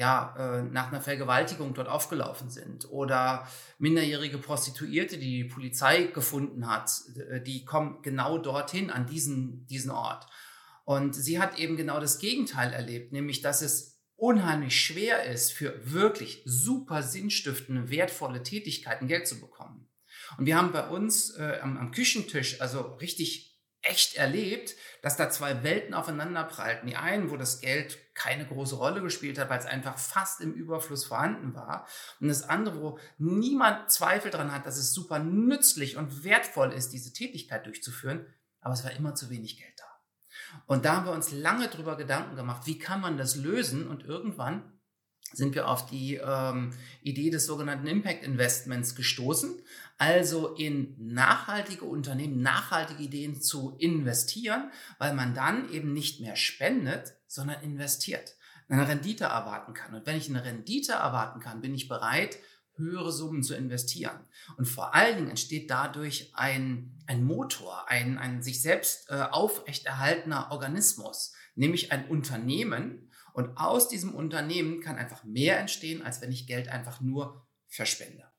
ja, 0.00 0.34
äh, 0.38 0.62
nach 0.62 0.88
einer 0.88 1.02
Vergewaltigung 1.02 1.74
dort 1.74 1.88
aufgelaufen 1.88 2.48
sind 2.48 2.90
oder 2.90 3.46
minderjährige 3.78 4.38
Prostituierte, 4.38 5.18
die 5.18 5.42
die 5.42 5.44
Polizei 5.44 6.04
gefunden 6.04 6.66
hat, 6.66 6.90
äh, 7.28 7.42
die 7.42 7.66
kommen 7.66 8.00
genau 8.00 8.38
dorthin, 8.38 8.90
an 8.90 9.06
diesen, 9.06 9.66
diesen 9.66 9.90
Ort. 9.90 10.26
Und 10.84 11.14
sie 11.14 11.38
hat 11.38 11.58
eben 11.58 11.76
genau 11.76 12.00
das 12.00 12.18
Gegenteil 12.18 12.72
erlebt, 12.72 13.12
nämlich 13.12 13.42
dass 13.42 13.60
es 13.60 14.00
unheimlich 14.16 14.80
schwer 14.80 15.24
ist, 15.24 15.52
für 15.52 15.74
wirklich 15.92 16.42
super 16.46 17.02
sinnstiftende, 17.02 17.90
wertvolle 17.90 18.42
Tätigkeiten 18.42 19.06
Geld 19.06 19.28
zu 19.28 19.38
bekommen. 19.38 19.79
Und 20.38 20.46
wir 20.46 20.56
haben 20.56 20.72
bei 20.72 20.88
uns 20.88 21.30
äh, 21.30 21.58
am, 21.62 21.76
am, 21.76 21.90
Küchentisch 21.90 22.60
also 22.60 22.80
richtig 23.00 23.50
echt 23.82 24.16
erlebt, 24.16 24.74
dass 25.02 25.16
da 25.16 25.30
zwei 25.30 25.62
Welten 25.62 25.94
aufeinander 25.94 26.44
prallten. 26.44 26.86
Die 26.86 26.96
einen, 26.96 27.30
wo 27.30 27.36
das 27.36 27.60
Geld 27.60 27.98
keine 28.14 28.46
große 28.46 28.76
Rolle 28.76 29.00
gespielt 29.00 29.38
hat, 29.38 29.48
weil 29.48 29.58
es 29.58 29.66
einfach 29.66 29.98
fast 29.98 30.42
im 30.42 30.52
Überfluss 30.52 31.06
vorhanden 31.06 31.54
war. 31.54 31.86
Und 32.20 32.28
das 32.28 32.42
andere, 32.42 32.80
wo 32.80 32.98
niemand 33.16 33.90
Zweifel 33.90 34.30
dran 34.30 34.52
hat, 34.52 34.66
dass 34.66 34.76
es 34.76 34.92
super 34.92 35.18
nützlich 35.18 35.96
und 35.96 36.24
wertvoll 36.24 36.72
ist, 36.72 36.92
diese 36.92 37.12
Tätigkeit 37.12 37.64
durchzuführen, 37.64 38.26
aber 38.60 38.74
es 38.74 38.84
war 38.84 38.92
immer 38.92 39.14
zu 39.14 39.30
wenig 39.30 39.56
Geld 39.56 39.72
da. 39.78 39.84
Und 40.66 40.84
da 40.84 40.96
haben 40.96 41.06
wir 41.06 41.12
uns 41.12 41.30
lange 41.32 41.68
drüber 41.68 41.96
Gedanken 41.96 42.36
gemacht, 42.36 42.66
wie 42.66 42.78
kann 42.78 43.00
man 43.00 43.16
das 43.16 43.36
lösen? 43.36 43.88
Und 43.88 44.04
irgendwann 44.04 44.79
sind 45.32 45.54
wir 45.54 45.68
auf 45.68 45.86
die 45.86 46.16
ähm, 46.16 46.72
Idee 47.02 47.30
des 47.30 47.46
sogenannten 47.46 47.86
Impact 47.86 48.24
Investments 48.24 48.94
gestoßen, 48.94 49.54
also 49.98 50.54
in 50.54 50.94
nachhaltige 50.98 51.84
Unternehmen, 51.84 52.42
nachhaltige 52.42 53.02
Ideen 53.02 53.40
zu 53.40 53.76
investieren, 53.78 54.70
weil 54.98 55.14
man 55.14 55.34
dann 55.34 55.70
eben 55.72 55.92
nicht 55.92 56.20
mehr 56.20 56.36
spendet, 56.36 57.14
sondern 57.26 57.62
investiert, 57.62 58.34
eine 58.68 58.88
Rendite 58.88 59.24
erwarten 59.24 59.74
kann. 59.74 59.94
Und 59.94 60.06
wenn 60.06 60.16
ich 60.16 60.28
eine 60.28 60.44
Rendite 60.44 60.92
erwarten 60.92 61.40
kann, 61.40 61.60
bin 61.60 61.74
ich 61.74 61.88
bereit, 61.88 62.38
höhere 62.76 63.12
Summen 63.12 63.42
zu 63.42 63.54
investieren. 63.54 64.18
Und 64.56 64.66
vor 64.66 64.94
allen 64.94 65.16
Dingen 65.16 65.30
entsteht 65.30 65.70
dadurch 65.70 66.32
ein, 66.34 66.96
ein 67.06 67.22
Motor, 67.24 67.88
ein, 67.88 68.18
ein 68.18 68.42
sich 68.42 68.62
selbst 68.62 69.10
äh, 69.10 69.20
aufrechterhaltener 69.30 70.50
Organismus, 70.50 71.34
nämlich 71.54 71.92
ein 71.92 72.08
Unternehmen, 72.08 73.09
und 73.32 73.56
aus 73.56 73.88
diesem 73.88 74.14
Unternehmen 74.14 74.80
kann 74.80 74.96
einfach 74.96 75.24
mehr 75.24 75.58
entstehen, 75.58 76.02
als 76.02 76.20
wenn 76.20 76.32
ich 76.32 76.46
Geld 76.46 76.68
einfach 76.68 77.00
nur 77.00 77.46
verspende. 77.66 78.30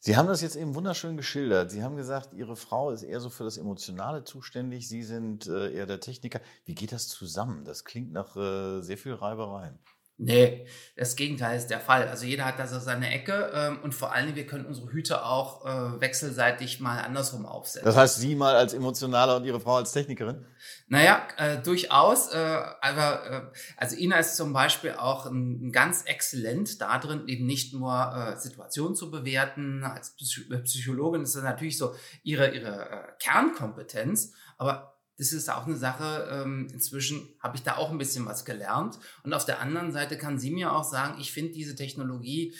Sie 0.00 0.16
haben 0.16 0.28
das 0.28 0.40
jetzt 0.40 0.56
eben 0.56 0.74
wunderschön 0.74 1.16
geschildert. 1.16 1.70
Sie 1.70 1.82
haben 1.82 1.96
gesagt, 1.96 2.32
Ihre 2.32 2.56
Frau 2.56 2.92
ist 2.92 3.02
eher 3.02 3.20
so 3.20 3.30
für 3.30 3.44
das 3.44 3.58
Emotionale 3.58 4.24
zuständig, 4.24 4.88
Sie 4.88 5.02
sind 5.02 5.46
äh, 5.48 5.72
eher 5.72 5.86
der 5.86 6.00
Techniker. 6.00 6.40
Wie 6.64 6.74
geht 6.74 6.92
das 6.92 7.08
zusammen? 7.08 7.64
Das 7.64 7.84
klingt 7.84 8.12
nach 8.12 8.36
äh, 8.36 8.80
sehr 8.80 8.96
viel 8.96 9.14
Reibereien. 9.14 9.78
Nee, 10.20 10.66
das 10.96 11.14
Gegenteil 11.14 11.56
ist 11.56 11.68
der 11.68 11.78
Fall. 11.78 12.08
Also 12.08 12.26
jeder 12.26 12.44
hat 12.44 12.58
da 12.58 12.66
so 12.66 12.80
seine 12.80 13.08
Ecke 13.12 13.52
ähm, 13.54 13.78
und 13.84 13.94
vor 13.94 14.12
allen 14.12 14.26
Dingen, 14.26 14.36
wir 14.36 14.46
können 14.48 14.66
unsere 14.66 14.90
Hüte 14.90 15.24
auch 15.24 15.64
äh, 15.64 16.00
wechselseitig 16.00 16.80
mal 16.80 17.00
andersrum 17.00 17.46
aufsetzen. 17.46 17.84
Das 17.84 17.96
heißt, 17.96 18.16
Sie 18.16 18.34
mal 18.34 18.56
als 18.56 18.74
Emotionaler 18.74 19.36
und 19.36 19.44
Ihre 19.44 19.60
Frau 19.60 19.76
als 19.76 19.92
Technikerin? 19.92 20.44
Naja, 20.88 21.22
äh, 21.36 21.58
durchaus. 21.58 22.32
Äh, 22.32 22.36
aber 22.80 23.30
äh, 23.30 23.58
also 23.76 23.94
Ina 23.94 24.18
ist 24.18 24.36
zum 24.36 24.52
Beispiel 24.52 24.94
auch 24.98 25.26
ein, 25.26 25.68
ein 25.68 25.72
ganz 25.72 26.02
exzellent 26.02 26.80
darin, 26.80 27.28
eben 27.28 27.46
nicht 27.46 27.72
nur 27.72 27.92
äh, 27.92 28.36
Situationen 28.36 28.96
zu 28.96 29.12
bewerten. 29.12 29.84
Als 29.84 30.16
Psychologin 30.16 31.22
ist 31.22 31.36
das 31.36 31.44
natürlich 31.44 31.78
so 31.78 31.94
ihre, 32.24 32.50
ihre 32.50 32.90
äh, 32.90 33.02
Kernkompetenz, 33.20 34.32
aber 34.56 34.97
das 35.18 35.32
ist 35.32 35.50
auch 35.50 35.66
eine 35.66 35.76
Sache, 35.76 36.28
ähm, 36.30 36.68
inzwischen 36.72 37.28
habe 37.40 37.56
ich 37.56 37.64
da 37.64 37.76
auch 37.76 37.90
ein 37.90 37.98
bisschen 37.98 38.24
was 38.24 38.44
gelernt. 38.44 38.98
Und 39.24 39.34
auf 39.34 39.44
der 39.44 39.60
anderen 39.60 39.92
Seite 39.92 40.16
kann 40.16 40.38
sie 40.38 40.52
mir 40.52 40.72
auch 40.72 40.84
sagen, 40.84 41.20
ich 41.20 41.32
finde 41.32 41.52
diese 41.52 41.74
Technologie, 41.74 42.54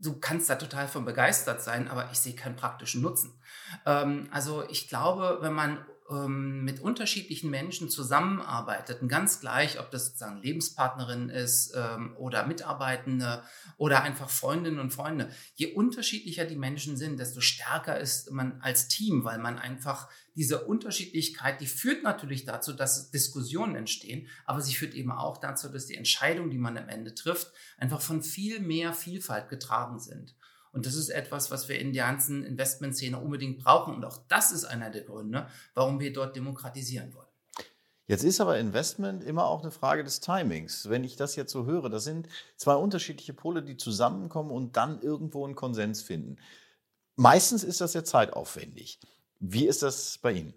du 0.00 0.18
kannst 0.18 0.48
da 0.48 0.54
total 0.54 0.88
von 0.88 1.04
begeistert 1.04 1.62
sein, 1.62 1.88
aber 1.88 2.08
ich 2.12 2.18
sehe 2.18 2.34
keinen 2.34 2.56
praktischen 2.56 3.02
Nutzen. 3.02 3.34
Ähm, 3.86 4.28
also 4.30 4.64
ich 4.70 4.88
glaube, 4.88 5.38
wenn 5.40 5.52
man 5.52 5.84
ähm, 6.10 6.64
mit 6.64 6.80
unterschiedlichen 6.80 7.50
Menschen 7.50 7.88
zusammenarbeitet, 7.88 9.06
ganz 9.08 9.40
gleich, 9.40 9.78
ob 9.78 9.90
das 9.90 10.06
sozusagen 10.06 10.42
Lebenspartnerin 10.42 11.28
ist 11.28 11.72
ähm, 11.76 12.14
oder 12.16 12.46
Mitarbeitende 12.46 13.42
oder 13.76 14.02
einfach 14.02 14.28
Freundinnen 14.28 14.80
und 14.80 14.92
Freunde. 14.92 15.30
Je 15.54 15.72
unterschiedlicher 15.72 16.44
die 16.44 16.56
Menschen 16.56 16.96
sind, 16.96 17.20
desto 17.20 17.40
stärker 17.40 17.98
ist 17.98 18.30
man 18.30 18.60
als 18.60 18.88
Team, 18.88 19.24
weil 19.24 19.38
man 19.38 19.58
einfach 19.58 20.08
diese 20.34 20.64
Unterschiedlichkeit, 20.64 21.60
die 21.60 21.66
führt 21.66 22.02
natürlich 22.02 22.44
dazu, 22.44 22.72
dass 22.72 23.10
Diskussionen 23.10 23.76
entstehen, 23.76 24.28
aber 24.44 24.60
sie 24.60 24.74
führt 24.74 24.94
eben 24.94 25.12
auch 25.12 25.38
dazu, 25.38 25.68
dass 25.68 25.86
die 25.86 25.96
Entscheidungen, 25.96 26.50
die 26.50 26.58
man 26.58 26.78
am 26.78 26.88
Ende 26.88 27.14
trifft, 27.14 27.52
einfach 27.78 28.00
von 28.00 28.22
viel 28.22 28.60
mehr 28.60 28.92
Vielfalt 28.92 29.48
getragen 29.48 29.98
sind. 29.98 30.34
Und 30.72 30.86
das 30.86 30.94
ist 30.94 31.08
etwas, 31.08 31.50
was 31.50 31.68
wir 31.68 31.78
in 31.78 31.92
der 31.92 32.06
ganzen 32.06 32.44
Investmentszene 32.44 33.18
unbedingt 33.18 33.58
brauchen. 33.58 33.94
Und 33.94 34.04
auch 34.04 34.18
das 34.28 34.52
ist 34.52 34.64
einer 34.64 34.90
der 34.90 35.02
Gründe, 35.02 35.48
warum 35.74 35.98
wir 36.00 36.12
dort 36.12 36.36
demokratisieren 36.36 37.12
wollen. 37.14 37.26
Jetzt 38.06 38.24
ist 38.24 38.40
aber 38.40 38.58
Investment 38.58 39.22
immer 39.22 39.46
auch 39.46 39.62
eine 39.62 39.70
Frage 39.70 40.02
des 40.02 40.18
Timings. 40.20 40.88
Wenn 40.88 41.04
ich 41.04 41.14
das 41.14 41.36
jetzt 41.36 41.52
so 41.52 41.66
höre, 41.66 41.88
das 41.88 42.02
sind 42.02 42.28
zwei 42.56 42.74
unterschiedliche 42.74 43.32
Pole, 43.32 43.62
die 43.62 43.76
zusammenkommen 43.76 44.50
und 44.50 44.76
dann 44.76 45.00
irgendwo 45.00 45.44
einen 45.44 45.54
Konsens 45.54 46.02
finden. 46.02 46.36
Meistens 47.14 47.62
ist 47.62 47.80
das 47.80 47.94
ja 47.94 48.02
zeitaufwendig. 48.02 48.98
Wie 49.38 49.66
ist 49.66 49.82
das 49.82 50.18
bei 50.18 50.32
Ihnen? 50.32 50.54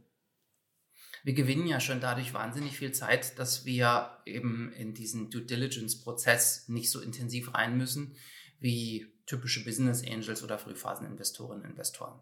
Wir 1.24 1.34
gewinnen 1.34 1.68
ja 1.68 1.80
schon 1.80 2.02
dadurch 2.02 2.34
wahnsinnig 2.34 2.76
viel 2.76 2.92
Zeit, 2.92 3.38
dass 3.38 3.66
wir 3.66 4.18
eben 4.26 4.74
in 4.74 4.94
diesen 4.94 5.30
Due 5.30 5.44
Diligence-Prozess 5.44 6.70
nicht 6.70 6.90
so 6.90 7.02
intensiv 7.02 7.54
rein 7.54 7.78
müssen 7.78 8.16
wie 8.60 9.13
typische 9.26 9.64
Business 9.64 10.04
Angels 10.04 10.44
oder 10.44 10.58
Frühphaseninvestorinnen 10.58 11.66
Investoren. 11.66 12.20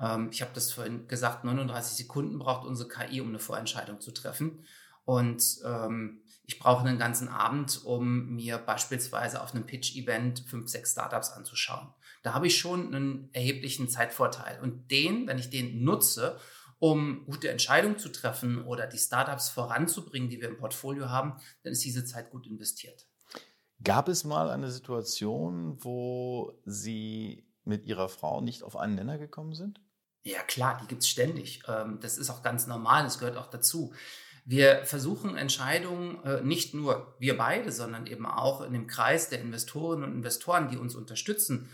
Ähm, 0.00 0.28
ich 0.32 0.42
habe 0.42 0.52
das 0.54 0.72
vorhin 0.72 1.06
gesagt, 1.08 1.44
39 1.44 1.96
Sekunden 1.96 2.38
braucht 2.38 2.66
unsere 2.66 2.88
KI, 2.88 3.20
um 3.20 3.28
eine 3.28 3.38
Vorentscheidung 3.38 4.00
zu 4.00 4.12
treffen. 4.12 4.64
Und 5.04 5.58
ähm, 5.64 6.22
ich 6.46 6.58
brauche 6.58 6.86
einen 6.86 6.98
ganzen 6.98 7.28
Abend, 7.28 7.84
um 7.84 8.34
mir 8.34 8.58
beispielsweise 8.58 9.42
auf 9.42 9.54
einem 9.54 9.66
Pitch-Event 9.66 10.44
fünf, 10.46 10.68
sechs 10.68 10.92
Startups 10.92 11.30
anzuschauen. 11.30 11.88
Da 12.22 12.32
habe 12.32 12.46
ich 12.46 12.58
schon 12.58 12.94
einen 12.94 13.28
erheblichen 13.32 13.88
Zeitvorteil. 13.88 14.60
Und 14.60 14.90
den, 14.90 15.26
wenn 15.26 15.38
ich 15.38 15.50
den 15.50 15.84
nutze, 15.84 16.38
um 16.78 17.24
gute 17.26 17.50
Entscheidungen 17.50 17.98
zu 17.98 18.10
treffen 18.10 18.62
oder 18.64 18.86
die 18.86 18.98
Startups 18.98 19.48
voranzubringen, 19.48 20.28
die 20.28 20.40
wir 20.40 20.48
im 20.48 20.56
Portfolio 20.56 21.08
haben, 21.08 21.34
dann 21.62 21.72
ist 21.72 21.84
diese 21.84 22.04
Zeit 22.04 22.30
gut 22.30 22.46
investiert. 22.46 23.06
Gab 23.84 24.08
es 24.08 24.24
mal 24.24 24.50
eine 24.50 24.70
Situation, 24.70 25.76
wo 25.84 26.58
Sie 26.64 27.46
mit 27.64 27.84
Ihrer 27.84 28.08
Frau 28.08 28.40
nicht 28.40 28.62
auf 28.62 28.76
einen 28.76 28.94
Nenner 28.94 29.18
gekommen 29.18 29.54
sind? 29.54 29.80
Ja, 30.22 30.42
klar, 30.42 30.78
die 30.82 30.86
gibt 30.86 31.02
es 31.02 31.08
ständig. 31.08 31.62
Ähm, 31.68 31.98
das 32.00 32.16
ist 32.16 32.30
auch 32.30 32.42
ganz 32.42 32.66
normal, 32.66 33.04
das 33.04 33.18
gehört 33.18 33.36
auch 33.36 33.48
dazu. 33.48 33.92
Wir 34.46 34.84
versuchen 34.84 35.36
Entscheidungen, 35.36 36.22
äh, 36.24 36.42
nicht 36.42 36.74
nur 36.74 37.14
wir 37.18 37.36
beide, 37.36 37.72
sondern 37.72 38.06
eben 38.06 38.26
auch 38.26 38.62
in 38.62 38.72
dem 38.72 38.86
Kreis 38.86 39.28
der 39.28 39.40
Investorinnen 39.40 40.04
und 40.04 40.16
Investoren, 40.16 40.68
die 40.68 40.78
uns 40.78 40.94
unterstützen. 40.94 41.68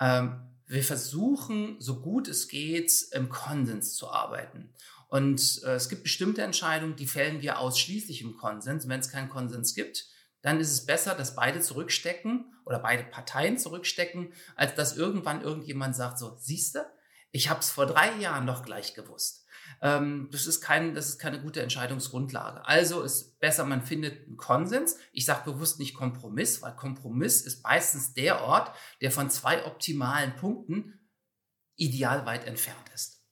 Ähm, 0.00 0.40
wir 0.66 0.84
versuchen, 0.84 1.76
so 1.80 2.00
gut 2.00 2.28
es 2.28 2.48
geht, 2.48 3.06
im 3.12 3.28
Konsens 3.28 3.94
zu 3.94 4.10
arbeiten. 4.10 4.72
Und 5.08 5.62
äh, 5.64 5.74
es 5.74 5.88
gibt 5.88 6.04
bestimmte 6.04 6.42
Entscheidungen, 6.42 6.96
die 6.96 7.06
fällen 7.06 7.42
wir 7.42 7.58
ausschließlich 7.58 8.22
im 8.22 8.36
Konsens. 8.36 8.88
Wenn 8.88 9.00
es 9.00 9.10
keinen 9.10 9.28
Konsens 9.28 9.74
gibt, 9.74 10.08
dann 10.42 10.60
ist 10.60 10.72
es 10.72 10.86
besser, 10.86 11.14
dass 11.14 11.34
beide 11.34 11.60
zurückstecken 11.60 12.54
oder 12.64 12.78
beide 12.78 13.04
Parteien 13.04 13.58
zurückstecken, 13.58 14.32
als 14.54 14.74
dass 14.74 14.96
irgendwann 14.96 15.42
irgendjemand 15.42 15.96
sagt, 15.96 16.18
so, 16.18 16.36
siehste, 16.36 16.86
ich 17.32 17.50
habe 17.50 17.60
es 17.60 17.70
vor 17.70 17.86
drei 17.86 18.14
Jahren 18.16 18.44
noch 18.44 18.64
gleich 18.64 18.94
gewusst. 18.94 19.46
Ähm, 19.82 20.28
das, 20.32 20.46
ist 20.46 20.60
kein, 20.60 20.94
das 20.94 21.08
ist 21.08 21.18
keine 21.18 21.40
gute 21.40 21.62
Entscheidungsgrundlage. 21.62 22.64
Also 22.66 23.02
ist 23.02 23.38
besser, 23.40 23.64
man 23.64 23.82
findet 23.82 24.26
einen 24.26 24.36
Konsens. 24.36 24.96
Ich 25.12 25.24
sage 25.26 25.50
bewusst 25.50 25.78
nicht 25.78 25.94
Kompromiss, 25.94 26.62
weil 26.62 26.74
Kompromiss 26.76 27.42
ist 27.42 27.62
meistens 27.62 28.14
der 28.14 28.42
Ort, 28.42 28.74
der 29.00 29.10
von 29.10 29.30
zwei 29.30 29.64
optimalen 29.66 30.34
Punkten 30.36 30.98
ideal 31.76 32.24
weit 32.26 32.46
entfernt 32.46 32.88
ist. 32.94 33.22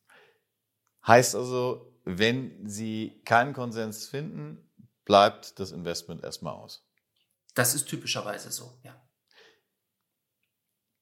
Heißt 1.06 1.34
also, 1.34 1.94
wenn 2.04 2.66
Sie 2.66 3.22
keinen 3.24 3.54
Konsens 3.54 4.06
finden, 4.06 4.70
bleibt 5.04 5.58
das 5.58 5.72
Investment 5.72 6.22
erstmal 6.22 6.54
aus. 6.54 6.83
Das 7.54 7.74
ist 7.74 7.86
typischerweise 7.86 8.50
so, 8.50 8.78
ja. 8.82 9.00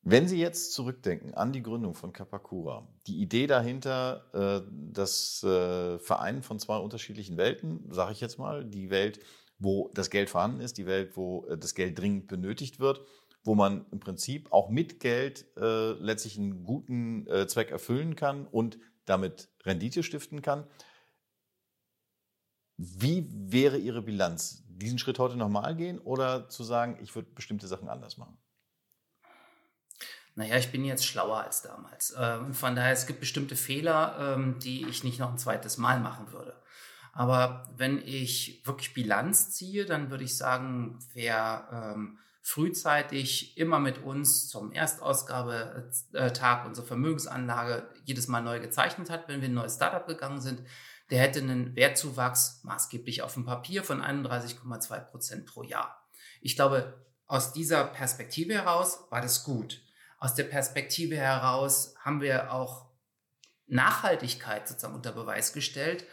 Wenn 0.04 0.26
Sie 0.26 0.38
jetzt 0.38 0.72
zurückdenken 0.72 1.32
an 1.34 1.52
die 1.52 1.62
Gründung 1.62 1.94
von 1.94 2.12
Kapakura, 2.12 2.88
die 3.06 3.20
Idee 3.22 3.46
dahinter, 3.46 4.24
äh, 4.34 4.68
das 4.92 5.44
äh, 5.44 6.00
Vereinen 6.00 6.42
von 6.42 6.58
zwei 6.58 6.76
unterschiedlichen 6.76 7.36
Welten, 7.36 7.86
sage 7.92 8.10
ich 8.12 8.20
jetzt 8.20 8.36
mal, 8.36 8.64
die 8.64 8.90
Welt, 8.90 9.20
wo 9.58 9.90
das 9.94 10.10
Geld 10.10 10.28
vorhanden 10.28 10.60
ist, 10.60 10.76
die 10.76 10.86
Welt, 10.86 11.16
wo 11.16 11.46
äh, 11.46 11.56
das 11.56 11.76
Geld 11.76 12.00
dringend 12.00 12.26
benötigt 12.26 12.80
wird, 12.80 13.00
wo 13.44 13.54
man 13.54 13.86
im 13.92 14.00
Prinzip 14.00 14.52
auch 14.52 14.70
mit 14.70 15.00
Geld 15.00 15.46
letztlich 15.56 16.38
einen 16.38 16.62
guten 16.62 17.26
Zweck 17.48 17.72
erfüllen 17.72 18.14
kann 18.14 18.46
und 18.46 18.78
damit 19.04 19.50
Rendite 19.64 20.04
stiften 20.04 20.42
kann. 20.42 20.68
Wie 22.76 23.26
wäre 23.28 23.78
Ihre 23.78 24.00
Bilanz? 24.00 24.61
Diesen 24.82 24.98
Schritt 24.98 25.20
heute 25.20 25.36
nochmal 25.36 25.76
gehen 25.76 26.00
oder 26.00 26.48
zu 26.48 26.64
sagen, 26.64 26.98
ich 27.00 27.14
würde 27.14 27.30
bestimmte 27.30 27.68
Sachen 27.68 27.88
anders 27.88 28.18
machen? 28.18 28.36
Naja, 30.34 30.56
ich 30.56 30.72
bin 30.72 30.84
jetzt 30.84 31.06
schlauer 31.06 31.44
als 31.44 31.62
damals. 31.62 32.14
Ähm, 32.18 32.52
von 32.52 32.74
daher, 32.74 32.92
es 32.92 33.06
gibt 33.06 33.20
bestimmte 33.20 33.54
Fehler, 33.54 34.16
ähm, 34.18 34.58
die 34.58 34.86
ich 34.88 35.04
nicht 35.04 35.20
noch 35.20 35.30
ein 35.30 35.38
zweites 35.38 35.78
Mal 35.78 36.00
machen 36.00 36.32
würde. 36.32 36.60
Aber 37.12 37.70
wenn 37.76 37.98
ich 37.98 38.62
wirklich 38.66 38.92
Bilanz 38.92 39.52
ziehe, 39.52 39.86
dann 39.86 40.10
würde 40.10 40.24
ich 40.24 40.36
sagen, 40.36 40.98
wer 41.12 41.94
ähm, 41.94 42.18
frühzeitig 42.40 43.56
immer 43.56 43.78
mit 43.78 44.02
uns 44.02 44.48
zum 44.48 44.72
Erstausgabetag 44.72 46.66
unsere 46.66 46.86
Vermögensanlage 46.86 47.86
jedes 48.04 48.26
Mal 48.26 48.40
neu 48.40 48.58
gezeichnet 48.58 49.10
hat, 49.10 49.28
wenn 49.28 49.42
wir 49.42 49.46
in 49.46 49.52
ein 49.52 49.62
neues 49.62 49.76
Startup 49.76 50.06
gegangen 50.08 50.40
sind, 50.40 50.62
der 51.12 51.20
hätte 51.20 51.38
einen 51.38 51.76
Wertzuwachs 51.76 52.64
maßgeblich 52.64 53.22
auf 53.22 53.34
dem 53.34 53.44
Papier 53.44 53.84
von 53.84 54.02
31,2 54.02 55.00
Prozent 55.10 55.46
pro 55.46 55.62
Jahr. 55.62 56.04
Ich 56.40 56.56
glaube, 56.56 57.06
aus 57.26 57.52
dieser 57.52 57.84
Perspektive 57.84 58.54
heraus 58.54 59.04
war 59.10 59.20
das 59.20 59.44
gut. 59.44 59.80
Aus 60.18 60.34
der 60.34 60.44
Perspektive 60.44 61.16
heraus 61.16 61.94
haben 62.00 62.20
wir 62.20 62.52
auch 62.52 62.90
Nachhaltigkeit 63.66 64.66
sozusagen 64.66 64.94
unter 64.94 65.12
Beweis 65.12 65.52
gestellt 65.52 66.06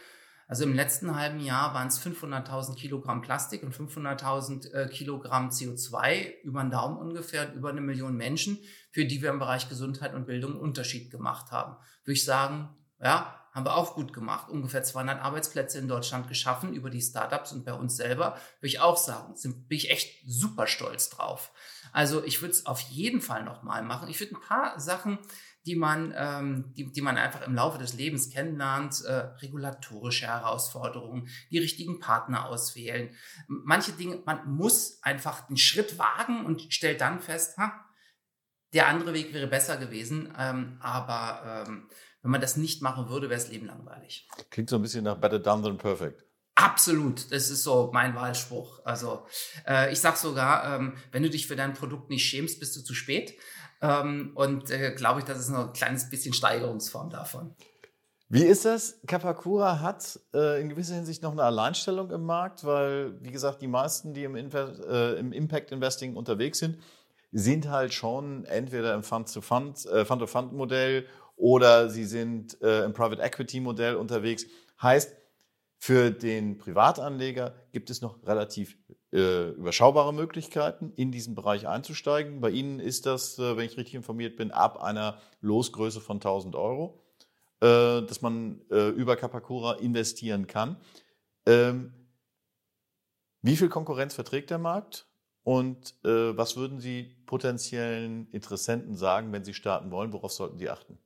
also 0.50 0.64
im 0.64 0.74
letzten 0.74 1.14
halben 1.14 1.38
Jahr 1.38 1.74
waren 1.74 1.86
es 1.86 2.04
500.000 2.04 2.74
Kilogramm 2.74 3.22
Plastik 3.22 3.62
und 3.62 3.72
500.000 3.72 4.72
äh, 4.72 4.88
Kilogramm 4.88 5.50
CO2 5.50 6.40
über 6.42 6.60
den 6.60 6.72
Daumen 6.72 6.98
ungefähr, 6.98 7.54
über 7.54 7.68
eine 7.68 7.80
Million 7.80 8.16
Menschen, 8.16 8.58
für 8.90 9.04
die 9.04 9.22
wir 9.22 9.30
im 9.30 9.38
Bereich 9.38 9.68
Gesundheit 9.68 10.12
und 10.12 10.26
Bildung 10.26 10.54
einen 10.54 10.60
Unterschied 10.60 11.12
gemacht 11.12 11.52
haben. 11.52 11.76
Würde 12.02 12.14
ich 12.14 12.24
sagen, 12.24 12.68
ja, 13.00 13.36
haben 13.52 13.64
wir 13.64 13.74
auch 13.74 13.94
gut 13.94 14.12
gemacht. 14.12 14.48
Ungefähr 14.48 14.84
200 14.84 15.20
Arbeitsplätze 15.20 15.78
in 15.78 15.88
Deutschland 15.88 16.28
geschaffen 16.28 16.72
über 16.72 16.88
die 16.88 17.00
Startups 17.00 17.52
und 17.52 17.64
bei 17.64 17.72
uns 17.72 17.96
selber, 17.96 18.36
würde 18.60 18.68
ich 18.68 18.80
auch 18.80 18.96
sagen, 18.96 19.34
sind, 19.34 19.68
bin 19.68 19.76
ich 19.76 19.90
echt 19.90 20.22
super 20.26 20.66
stolz 20.66 21.10
drauf. 21.10 21.52
Also 21.92 22.22
ich 22.24 22.40
würde 22.42 22.52
es 22.52 22.66
auf 22.66 22.80
jeden 22.80 23.20
Fall 23.20 23.44
nochmal 23.44 23.82
machen. 23.82 24.08
Ich 24.08 24.20
würde 24.20 24.36
ein 24.36 24.40
paar 24.40 24.78
Sachen 24.78 25.18
die 25.66 25.76
man, 25.76 26.14
ähm, 26.16 26.72
die, 26.74 26.90
die 26.90 27.02
man 27.02 27.18
einfach 27.18 27.42
im 27.46 27.54
Laufe 27.54 27.78
des 27.78 27.94
Lebens 27.94 28.30
kennenlernt, 28.30 29.04
äh, 29.04 29.12
regulatorische 29.12 30.26
Herausforderungen, 30.26 31.28
die 31.50 31.58
richtigen 31.58 32.00
Partner 32.00 32.46
auswählen. 32.46 33.14
Manche 33.46 33.92
Dinge, 33.92 34.22
man 34.24 34.50
muss 34.50 35.02
einfach 35.02 35.46
den 35.46 35.58
Schritt 35.58 35.98
wagen 35.98 36.46
und 36.46 36.72
stellt 36.72 37.00
dann 37.00 37.20
fest, 37.20 37.58
ha, 37.58 37.84
der 38.72 38.88
andere 38.88 39.12
Weg 39.12 39.34
wäre 39.34 39.48
besser 39.48 39.76
gewesen, 39.76 40.32
ähm, 40.38 40.78
aber 40.80 41.66
ähm, 41.66 41.88
wenn 42.22 42.30
man 42.30 42.40
das 42.40 42.56
nicht 42.56 42.82
machen 42.82 43.08
würde, 43.08 43.30
wäre 43.30 43.40
das 43.40 43.50
Leben 43.50 43.66
langweilig. 43.66 44.28
Klingt 44.50 44.70
so 44.70 44.76
ein 44.76 44.82
bisschen 44.82 45.04
nach 45.04 45.16
Better 45.16 45.38
Done 45.38 45.62
Than 45.62 45.78
Perfect. 45.78 46.24
Absolut, 46.54 47.32
das 47.32 47.48
ist 47.48 47.62
so 47.62 47.90
mein 47.92 48.14
Wahlspruch. 48.14 48.80
Also 48.84 49.24
äh, 49.66 49.92
ich 49.92 50.00
sag 50.00 50.16
sogar, 50.16 50.74
ähm, 50.74 50.94
wenn 51.10 51.22
du 51.22 51.30
dich 51.30 51.46
für 51.46 51.56
dein 51.56 51.72
Produkt 51.72 52.10
nicht 52.10 52.24
schämst, 52.24 52.60
bist 52.60 52.76
du 52.76 52.82
zu 52.82 52.92
spät. 52.92 53.34
Ähm, 53.80 54.32
und 54.34 54.70
äh, 54.70 54.92
glaube 54.94 55.20
ich, 55.20 55.24
das 55.24 55.38
ist 55.38 55.48
noch 55.48 55.68
ein 55.68 55.72
kleines 55.72 56.10
bisschen 56.10 56.34
Steigerungsform 56.34 57.08
davon. 57.08 57.54
Wie 58.28 58.44
ist 58.44 58.64
das? 58.64 59.00
Kapakura 59.06 59.80
hat 59.80 60.20
äh, 60.34 60.60
in 60.60 60.68
gewisser 60.68 60.94
Hinsicht 60.94 61.22
noch 61.22 61.32
eine 61.32 61.42
Alleinstellung 61.42 62.10
im 62.10 62.24
Markt, 62.24 62.62
weil, 62.62 63.18
wie 63.22 63.32
gesagt, 63.32 63.62
die 63.62 63.66
meisten, 63.66 64.12
die 64.12 64.24
im, 64.24 64.36
äh, 64.36 65.12
im 65.14 65.32
Impact 65.32 65.72
Investing 65.72 66.14
unterwegs 66.14 66.58
sind, 66.58 66.78
sind 67.32 67.68
halt 67.68 67.94
schon 67.94 68.44
entweder 68.44 68.94
im 68.94 69.00
äh, 69.00 69.02
Fund-to-Fund-Modell 69.02 71.06
oder 71.40 71.88
sie 71.88 72.04
sind 72.04 72.60
äh, 72.62 72.84
im 72.84 72.92
Private 72.92 73.22
Equity-Modell 73.22 73.96
unterwegs. 73.96 74.46
Heißt, 74.80 75.16
für 75.78 76.10
den 76.10 76.58
Privatanleger 76.58 77.54
gibt 77.72 77.88
es 77.88 78.02
noch 78.02 78.22
relativ 78.26 78.76
äh, 79.12 79.48
überschaubare 79.50 80.12
Möglichkeiten, 80.12 80.92
in 80.94 81.10
diesen 81.10 81.34
Bereich 81.34 81.66
einzusteigen. 81.66 82.42
Bei 82.42 82.50
Ihnen 82.50 82.80
ist 82.80 83.06
das, 83.06 83.38
äh, 83.38 83.56
wenn 83.56 83.64
ich 83.64 83.78
richtig 83.78 83.94
informiert 83.94 84.36
bin, 84.36 84.50
ab 84.50 84.82
einer 84.82 85.18
Losgröße 85.40 86.02
von 86.02 86.18
1000 86.18 86.54
Euro, 86.54 87.00
äh, 87.60 88.02
dass 88.02 88.20
man 88.20 88.60
äh, 88.70 88.90
über 88.90 89.16
Kapakura 89.16 89.74
investieren 89.76 90.46
kann. 90.46 90.76
Ähm, 91.46 91.94
wie 93.40 93.56
viel 93.56 93.70
Konkurrenz 93.70 94.14
verträgt 94.14 94.50
der 94.50 94.58
Markt? 94.58 95.06
Und 95.42 95.94
äh, 96.04 96.36
was 96.36 96.58
würden 96.58 96.80
Sie 96.80 97.16
potenziellen 97.24 98.30
Interessenten 98.32 98.94
sagen, 98.94 99.32
wenn 99.32 99.44
sie 99.44 99.54
starten 99.54 99.90
wollen? 99.90 100.12
Worauf 100.12 100.32
sollten 100.32 100.58
die 100.58 100.68
achten? 100.68 100.98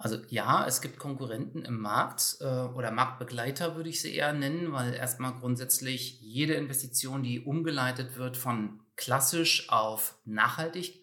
Also 0.00 0.18
ja, 0.28 0.64
es 0.64 0.80
gibt 0.80 1.00
Konkurrenten 1.00 1.64
im 1.64 1.80
Markt 1.80 2.36
äh, 2.40 2.44
oder 2.44 2.92
Marktbegleiter 2.92 3.74
würde 3.74 3.90
ich 3.90 4.00
sie 4.00 4.14
eher 4.14 4.32
nennen, 4.32 4.72
weil 4.72 4.94
erstmal 4.94 5.34
grundsätzlich 5.34 6.20
jede 6.20 6.54
Investition, 6.54 7.24
die 7.24 7.40
umgeleitet 7.40 8.16
wird 8.16 8.36
von 8.36 8.80
klassisch 8.94 9.68
auf 9.70 10.16
nachhaltig, 10.24 11.02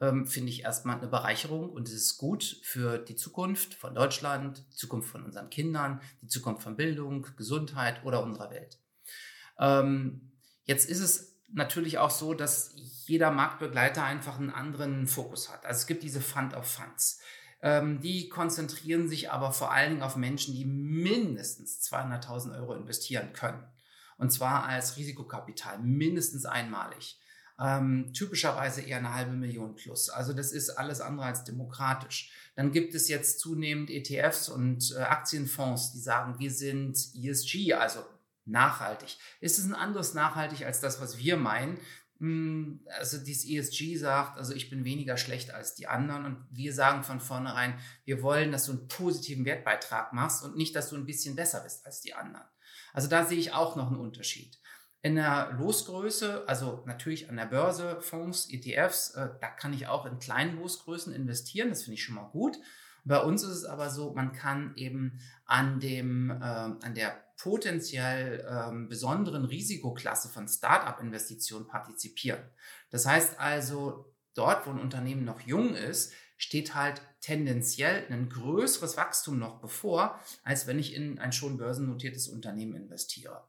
ähm, 0.00 0.26
finde 0.26 0.50
ich 0.50 0.62
erstmal 0.62 0.98
eine 0.98 1.08
Bereicherung 1.08 1.70
und 1.70 1.88
es 1.88 1.94
ist 1.94 2.18
gut 2.18 2.60
für 2.62 2.98
die 2.98 3.16
Zukunft 3.16 3.74
von 3.74 3.96
Deutschland, 3.96 4.64
die 4.70 4.76
Zukunft 4.76 5.08
von 5.08 5.24
unseren 5.24 5.50
Kindern, 5.50 6.00
die 6.22 6.28
Zukunft 6.28 6.62
von 6.62 6.76
Bildung, 6.76 7.26
Gesundheit 7.36 8.04
oder 8.04 8.22
unserer 8.22 8.52
Welt. 8.52 8.78
Ähm, 9.58 10.30
jetzt 10.66 10.88
ist 10.88 11.00
es 11.00 11.36
natürlich 11.48 11.98
auch 11.98 12.10
so, 12.10 12.32
dass 12.32 12.76
jeder 13.06 13.32
Marktbegleiter 13.32 14.04
einfach 14.04 14.38
einen 14.38 14.50
anderen 14.50 15.08
Fokus 15.08 15.50
hat. 15.50 15.66
Also 15.66 15.80
es 15.80 15.86
gibt 15.88 16.04
diese 16.04 16.20
Fund 16.20 16.54
of 16.54 16.64
Funds. 16.64 17.20
Ähm, 17.62 18.00
die 18.00 18.28
konzentrieren 18.28 19.08
sich 19.08 19.30
aber 19.30 19.52
vor 19.52 19.72
allen 19.72 19.90
Dingen 19.90 20.02
auf 20.02 20.16
Menschen, 20.16 20.54
die 20.54 20.64
mindestens 20.64 21.80
200.000 21.90 22.56
Euro 22.58 22.74
investieren 22.74 23.32
können. 23.32 23.62
Und 24.18 24.30
zwar 24.30 24.64
als 24.64 24.96
Risikokapital, 24.96 25.78
mindestens 25.78 26.46
einmalig. 26.46 27.18
Ähm, 27.58 28.12
typischerweise 28.12 28.82
eher 28.82 28.98
eine 28.98 29.14
halbe 29.14 29.32
Million 29.32 29.74
plus. 29.74 30.10
Also 30.10 30.34
das 30.34 30.52
ist 30.52 30.70
alles 30.70 31.00
andere 31.00 31.26
als 31.26 31.44
demokratisch. 31.44 32.30
Dann 32.54 32.70
gibt 32.70 32.94
es 32.94 33.08
jetzt 33.08 33.40
zunehmend 33.40 33.90
ETFs 33.90 34.50
und 34.50 34.94
äh, 34.94 35.02
Aktienfonds, 35.02 35.92
die 35.92 36.00
sagen, 36.00 36.38
wir 36.38 36.50
sind 36.50 36.98
ESG, 37.14 37.72
also 37.72 38.04
nachhaltig. 38.44 39.16
Ist 39.40 39.58
es 39.58 39.64
ein 39.64 39.74
anderes 39.74 40.12
nachhaltig 40.12 40.66
als 40.66 40.80
das, 40.80 41.00
was 41.00 41.16
wir 41.18 41.36
meinen? 41.36 41.78
Hm, 42.18 42.80
also 42.98 43.18
dieses 43.18 43.44
ESG 43.44 43.96
sagt, 43.96 44.38
also 44.38 44.54
ich 44.54 44.70
bin 44.70 44.84
weniger 44.84 45.16
schlecht 45.16 45.52
als 45.52 45.74
die 45.74 45.86
anderen 45.86 46.24
und 46.24 46.46
wir 46.50 46.72
sagen 46.72 47.04
von 47.04 47.20
vornherein, 47.20 47.78
wir 48.04 48.22
wollen, 48.22 48.52
dass 48.52 48.66
du 48.66 48.72
einen 48.72 48.88
positiven 48.88 49.44
Wertbeitrag 49.44 50.12
machst 50.12 50.42
und 50.42 50.56
nicht, 50.56 50.74
dass 50.74 50.90
du 50.90 50.96
ein 50.96 51.06
bisschen 51.06 51.36
besser 51.36 51.60
bist 51.60 51.84
als 51.84 52.00
die 52.00 52.14
anderen. 52.14 52.46
Also 52.94 53.08
da 53.08 53.24
sehe 53.24 53.38
ich 53.38 53.52
auch 53.52 53.76
noch 53.76 53.88
einen 53.88 54.00
Unterschied. 54.00 54.58
In 55.02 55.16
der 55.16 55.52
Losgröße, 55.58 56.48
also 56.48 56.82
natürlich 56.86 57.28
an 57.28 57.36
der 57.36 57.44
Börse, 57.44 58.00
Fonds, 58.00 58.48
ETFs, 58.50 59.10
äh, 59.10 59.28
da 59.40 59.48
kann 59.48 59.74
ich 59.74 59.86
auch 59.86 60.06
in 60.06 60.18
kleinen 60.18 60.56
Losgrößen 60.56 61.12
investieren, 61.12 61.68
das 61.68 61.82
finde 61.82 61.94
ich 61.94 62.02
schon 62.02 62.14
mal 62.14 62.30
gut. 62.30 62.56
Bei 63.04 63.20
uns 63.20 63.44
ist 63.44 63.50
es 63.50 63.64
aber 63.64 63.90
so, 63.90 64.14
man 64.14 64.32
kann 64.32 64.72
eben 64.76 65.20
an 65.44 65.78
dem, 65.78 66.30
äh, 66.30 66.44
an 66.44 66.94
der 66.94 67.25
potenziell 67.36 68.46
ähm, 68.48 68.88
besonderen 68.88 69.44
Risikoklasse 69.44 70.28
von 70.28 70.48
Start-up-Investitionen 70.48 71.66
partizipieren. 71.66 72.42
Das 72.90 73.06
heißt 73.06 73.38
also, 73.38 74.14
dort, 74.34 74.66
wo 74.66 74.70
ein 74.70 74.80
Unternehmen 74.80 75.24
noch 75.24 75.40
jung 75.40 75.74
ist, 75.74 76.12
steht 76.38 76.74
halt 76.74 77.02
tendenziell 77.20 78.06
ein 78.10 78.28
größeres 78.28 78.96
Wachstum 78.96 79.38
noch 79.38 79.60
bevor, 79.60 80.20
als 80.44 80.66
wenn 80.66 80.78
ich 80.78 80.94
in 80.94 81.18
ein 81.18 81.32
schon 81.32 81.56
börsennotiertes 81.56 82.28
Unternehmen 82.28 82.74
investiere. 82.74 83.48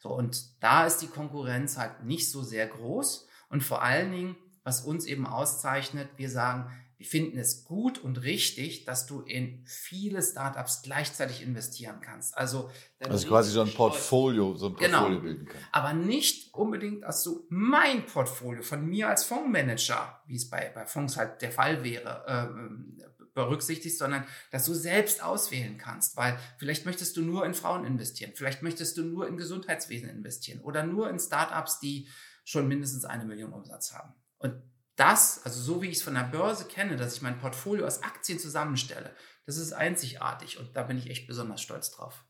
So, 0.00 0.10
und 0.10 0.62
da 0.62 0.86
ist 0.86 0.98
die 0.98 1.06
Konkurrenz 1.06 1.76
halt 1.76 2.04
nicht 2.04 2.30
so 2.30 2.42
sehr 2.42 2.66
groß. 2.66 3.28
Und 3.48 3.62
vor 3.62 3.82
allen 3.82 4.12
Dingen, 4.12 4.36
was 4.62 4.82
uns 4.82 5.06
eben 5.06 5.26
auszeichnet, 5.26 6.08
wir 6.16 6.30
sagen, 6.30 6.70
wir 6.96 7.06
finden 7.06 7.38
es 7.38 7.64
gut 7.64 7.98
und 7.98 8.22
richtig, 8.22 8.84
dass 8.84 9.06
du 9.06 9.20
in 9.20 9.64
viele 9.66 10.22
Startups 10.22 10.82
gleichzeitig 10.82 11.42
investieren 11.42 12.00
kannst. 12.00 12.36
Also, 12.36 12.70
also 13.00 13.26
quasi 13.26 13.50
so 13.50 13.62
ein 13.62 13.72
Portfolio, 13.72 14.56
so 14.56 14.68
ein 14.68 14.76
genau. 14.76 15.00
Portfolio 15.00 15.20
genau. 15.20 15.32
bilden 15.32 15.46
kannst. 15.46 15.68
Aber 15.72 15.92
nicht 15.92 16.54
unbedingt, 16.54 17.02
dass 17.02 17.22
du 17.24 17.46
mein 17.48 18.06
Portfolio 18.06 18.62
von 18.62 18.86
mir 18.86 19.08
als 19.08 19.24
Fondsmanager, 19.24 20.22
wie 20.26 20.36
es 20.36 20.48
bei, 20.48 20.70
bei 20.74 20.86
Fonds 20.86 21.16
halt 21.16 21.42
der 21.42 21.50
Fall 21.50 21.82
wäre, 21.82 22.24
äh, 22.26 23.24
berücksichtigst, 23.34 23.98
sondern 23.98 24.24
dass 24.50 24.64
du 24.64 24.74
selbst 24.74 25.22
auswählen 25.22 25.76
kannst, 25.76 26.16
weil 26.16 26.38
vielleicht 26.58 26.86
möchtest 26.86 27.16
du 27.16 27.22
nur 27.22 27.44
in 27.44 27.54
Frauen 27.54 27.84
investieren, 27.84 28.32
vielleicht 28.34 28.62
möchtest 28.62 28.96
du 28.96 29.02
nur 29.02 29.26
in 29.26 29.36
Gesundheitswesen 29.36 30.08
investieren 30.08 30.60
oder 30.60 30.84
nur 30.84 31.10
in 31.10 31.18
Startups, 31.18 31.80
die 31.80 32.08
schon 32.44 32.68
mindestens 32.68 33.04
eine 33.04 33.24
Million 33.24 33.52
Umsatz 33.52 33.92
haben. 33.92 34.14
Und 34.38 34.54
das, 34.96 35.44
also 35.44 35.60
so 35.60 35.82
wie 35.82 35.88
ich 35.88 35.96
es 35.96 36.02
von 36.02 36.14
der 36.14 36.22
Börse 36.22 36.66
kenne, 36.66 36.96
dass 36.96 37.16
ich 37.16 37.22
mein 37.22 37.38
Portfolio 37.38 37.86
aus 37.86 38.02
Aktien 38.02 38.38
zusammenstelle, 38.38 39.14
das 39.46 39.56
ist 39.56 39.72
einzigartig 39.72 40.58
und 40.58 40.74
da 40.76 40.84
bin 40.84 40.98
ich 40.98 41.10
echt 41.10 41.26
besonders 41.26 41.60
stolz 41.60 41.90
drauf. 41.90 42.24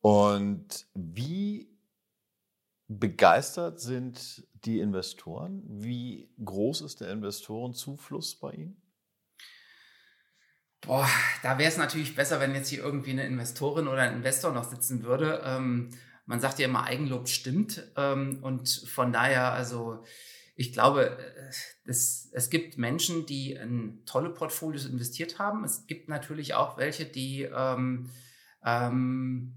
Und 0.00 0.86
wie 0.94 1.76
begeistert 2.88 3.80
sind 3.80 4.46
die 4.64 4.80
Investoren? 4.80 5.62
Wie 5.66 6.30
groß 6.42 6.82
ist 6.82 7.00
der 7.00 7.10
Investorenzufluss 7.10 8.38
bei 8.38 8.52
Ihnen? 8.52 8.82
Boah, 10.80 11.08
da 11.42 11.58
wäre 11.58 11.68
es 11.68 11.76
natürlich 11.76 12.14
besser, 12.14 12.40
wenn 12.40 12.54
jetzt 12.54 12.68
hier 12.68 12.82
irgendwie 12.82 13.10
eine 13.10 13.26
Investorin 13.26 13.88
oder 13.88 14.02
ein 14.02 14.14
Investor 14.14 14.52
noch 14.52 14.64
sitzen 14.64 15.02
würde. 15.02 15.42
Ähm, 15.44 15.90
man 16.24 16.40
sagt 16.40 16.58
ja 16.58 16.66
immer, 16.66 16.84
Eigenlob 16.84 17.28
stimmt. 17.28 17.82
Ähm, 17.96 18.38
und 18.42 18.68
von 18.86 19.12
daher, 19.12 19.52
also 19.52 20.04
ich 20.58 20.72
glaube, 20.72 21.16
es, 21.84 22.28
es 22.32 22.50
gibt 22.50 22.78
Menschen, 22.78 23.26
die 23.26 23.52
in 23.52 24.04
tolle 24.06 24.30
Portfolios 24.30 24.86
investiert 24.86 25.38
haben. 25.38 25.62
Es 25.62 25.86
gibt 25.86 26.08
natürlich 26.08 26.54
auch 26.54 26.76
welche, 26.76 27.04
die 27.04 27.42
ähm, 27.44 28.10
ähm, 28.64 29.54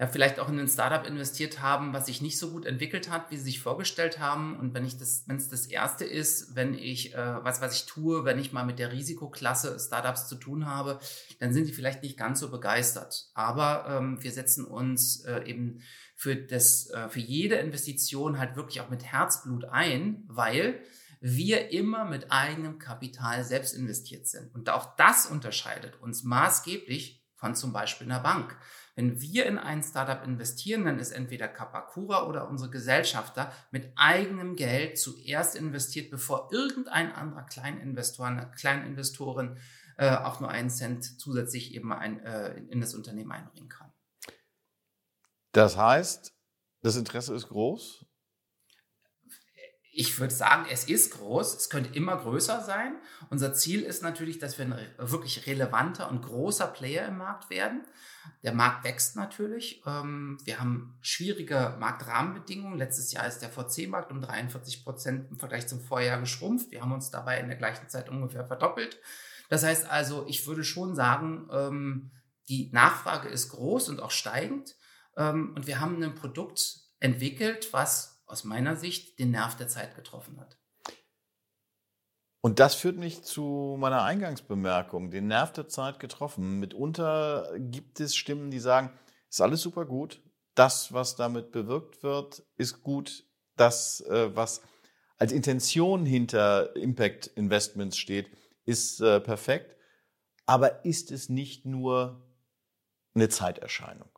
ja, 0.00 0.08
vielleicht 0.08 0.40
auch 0.40 0.48
in 0.48 0.58
ein 0.58 0.66
Startup 0.66 1.06
investiert 1.06 1.62
haben, 1.62 1.92
was 1.92 2.06
sich 2.06 2.20
nicht 2.20 2.36
so 2.36 2.50
gut 2.50 2.66
entwickelt 2.66 3.08
hat, 3.10 3.30
wie 3.30 3.36
sie 3.36 3.44
sich 3.44 3.60
vorgestellt 3.60 4.18
haben. 4.18 4.58
Und 4.58 4.74
wenn 4.74 4.84
ich 4.84 4.98
das, 4.98 5.22
wenn 5.28 5.36
es 5.36 5.50
das 5.50 5.66
erste 5.66 6.04
ist, 6.04 6.56
wenn 6.56 6.74
ich 6.74 7.14
äh, 7.14 7.44
was, 7.44 7.60
was 7.60 7.76
ich 7.76 7.86
tue, 7.86 8.24
wenn 8.24 8.40
ich 8.40 8.52
mal 8.52 8.66
mit 8.66 8.80
der 8.80 8.90
Risikoklasse 8.90 9.78
Startups 9.78 10.26
zu 10.26 10.34
tun 10.34 10.66
habe, 10.66 10.98
dann 11.38 11.52
sind 11.52 11.68
die 11.68 11.72
vielleicht 11.72 12.02
nicht 12.02 12.18
ganz 12.18 12.40
so 12.40 12.50
begeistert. 12.50 13.30
Aber 13.34 13.86
ähm, 13.88 14.20
wir 14.20 14.32
setzen 14.32 14.64
uns 14.64 15.20
äh, 15.26 15.44
eben 15.44 15.80
für 16.24 16.36
das, 16.36 16.88
äh, 16.88 17.10
für 17.10 17.20
jede 17.20 17.56
Investition 17.56 18.38
halt 18.38 18.56
wirklich 18.56 18.80
auch 18.80 18.88
mit 18.88 19.04
Herzblut 19.04 19.66
ein, 19.66 20.24
weil 20.26 20.80
wir 21.20 21.70
immer 21.70 22.06
mit 22.06 22.32
eigenem 22.32 22.78
Kapital 22.78 23.44
selbst 23.44 23.74
investiert 23.74 24.26
sind. 24.26 24.54
Und 24.54 24.70
auch 24.70 24.96
das 24.96 25.26
unterscheidet 25.26 26.00
uns 26.00 26.24
maßgeblich 26.24 27.22
von 27.34 27.54
zum 27.54 27.74
Beispiel 27.74 28.10
einer 28.10 28.20
Bank. 28.20 28.56
Wenn 28.94 29.20
wir 29.20 29.44
in 29.44 29.58
ein 29.58 29.82
Startup 29.82 30.24
investieren, 30.24 30.86
dann 30.86 30.98
ist 30.98 31.10
entweder 31.10 31.46
Kapakura 31.46 32.26
oder 32.26 32.48
unsere 32.48 32.70
Gesellschafter 32.70 33.52
mit 33.70 33.92
eigenem 33.96 34.56
Geld 34.56 34.98
zuerst 34.98 35.56
investiert, 35.56 36.10
bevor 36.10 36.48
irgendein 36.52 37.12
anderer 37.12 37.44
Kleininvestor, 37.44 38.28
eine 38.28 38.50
Kleininvestorin 38.52 39.58
äh, 39.98 40.16
auch 40.16 40.40
nur 40.40 40.48
einen 40.48 40.70
Cent 40.70 41.20
zusätzlich 41.20 41.74
eben 41.74 41.92
ein, 41.92 42.20
äh, 42.20 42.54
in 42.70 42.80
das 42.80 42.94
Unternehmen 42.94 43.32
einbringen 43.32 43.68
kann. 43.68 43.83
Das 45.54 45.76
heißt, 45.76 46.34
das 46.82 46.96
Interesse 46.96 47.34
ist 47.34 47.48
groß? 47.48 48.04
ich 49.96 50.18
würde 50.18 50.34
sagen, 50.34 50.66
es 50.70 50.84
ist 50.88 51.12
groß, 51.12 51.56
es 51.56 51.70
könnte 51.70 51.94
immer 51.94 52.16
größer 52.16 52.62
sein. 52.62 52.96
Unser 53.30 53.54
Ziel 53.54 53.82
ist 53.82 54.02
natürlich, 54.02 54.38
dass 54.40 54.58
wir 54.58 54.66
ein 54.66 54.78
wirklich 54.98 55.46
relevanter 55.46 56.10
und 56.10 56.22
großer 56.22 56.66
Player 56.66 57.06
im 57.06 57.18
Markt 57.18 57.48
werden. 57.48 57.82
Der 58.42 58.52
Markt 58.52 58.84
wächst 58.84 59.14
natürlich. 59.14 59.82
Ähm, 59.86 60.38
wir 60.44 60.58
haben 60.58 60.98
schwierige 61.00 61.76
Marktrahmenbedingungen. 61.78 62.76
Letztes 62.76 63.12
Jahr 63.12 63.26
ist 63.26 63.38
der 63.38 63.50
VC-Markt 63.50 64.10
um 64.10 64.20
43 64.20 64.82
Prozent 64.82 65.30
im 65.30 65.38
Vergleich 65.38 65.68
zum 65.68 65.80
Vorjahr 65.80 66.18
geschrumpft. 66.18 66.72
Wir 66.72 66.82
haben 66.82 66.92
uns 66.92 67.10
dabei 67.10 67.38
in 67.38 67.46
der 67.46 67.56
gleichen 67.56 67.88
Zeit 67.88 68.08
ungefähr 68.08 68.44
verdoppelt. 68.44 68.98
Das 69.48 69.62
heißt 69.62 69.88
also, 69.88 70.26
ich 70.26 70.46
würde 70.48 70.64
schon 70.64 70.96
sagen, 70.96 71.48
ähm, 71.52 72.10
die 72.48 72.70
Nachfrage 72.72 73.28
ist 73.28 73.50
groß 73.50 73.90
und 73.90 74.00
auch 74.00 74.10
steigend. 74.10 74.74
Ähm, 75.16 75.52
und 75.56 75.66
wir 75.66 75.80
haben 75.80 76.02
ein 76.02 76.14
Produkt 76.14 76.80
entwickelt, 77.00 77.72
was 77.72 78.22
aus 78.26 78.44
meiner 78.44 78.76
Sicht 78.76 79.18
den 79.18 79.30
Nerv 79.30 79.56
der 79.56 79.68
Zeit 79.68 79.94
getroffen 79.94 80.40
hat. 80.40 80.58
Und 82.40 82.60
das 82.60 82.74
führt 82.74 82.98
mich 82.98 83.22
zu 83.22 83.76
meiner 83.78 84.02
Eingangsbemerkung, 84.02 85.10
den 85.10 85.28
Nerv 85.28 85.52
der 85.52 85.68
Zeit 85.68 85.98
getroffen. 85.98 86.60
Mitunter 86.60 87.48
gibt 87.58 88.00
es 88.00 88.14
Stimmen, 88.14 88.50
die 88.50 88.58
sagen, 88.58 88.90
ist 89.30 89.40
alles 89.40 89.62
super 89.62 89.86
gut, 89.86 90.22
das, 90.54 90.92
was 90.92 91.16
damit 91.16 91.52
bewirkt 91.52 92.02
wird, 92.02 92.44
ist 92.56 92.82
gut, 92.82 93.24
das, 93.56 94.00
äh, 94.02 94.34
was 94.36 94.62
als 95.16 95.32
Intention 95.32 96.04
hinter 96.06 96.76
Impact 96.76 97.28
Investments 97.28 97.96
steht, 97.96 98.30
ist 98.64 99.00
äh, 99.00 99.20
perfekt. 99.20 99.76
Aber 100.46 100.84
ist 100.84 101.10
es 101.10 101.28
nicht 101.28 101.64
nur 101.64 102.28
eine 103.14 103.28
Zeiterscheinung? 103.28 104.10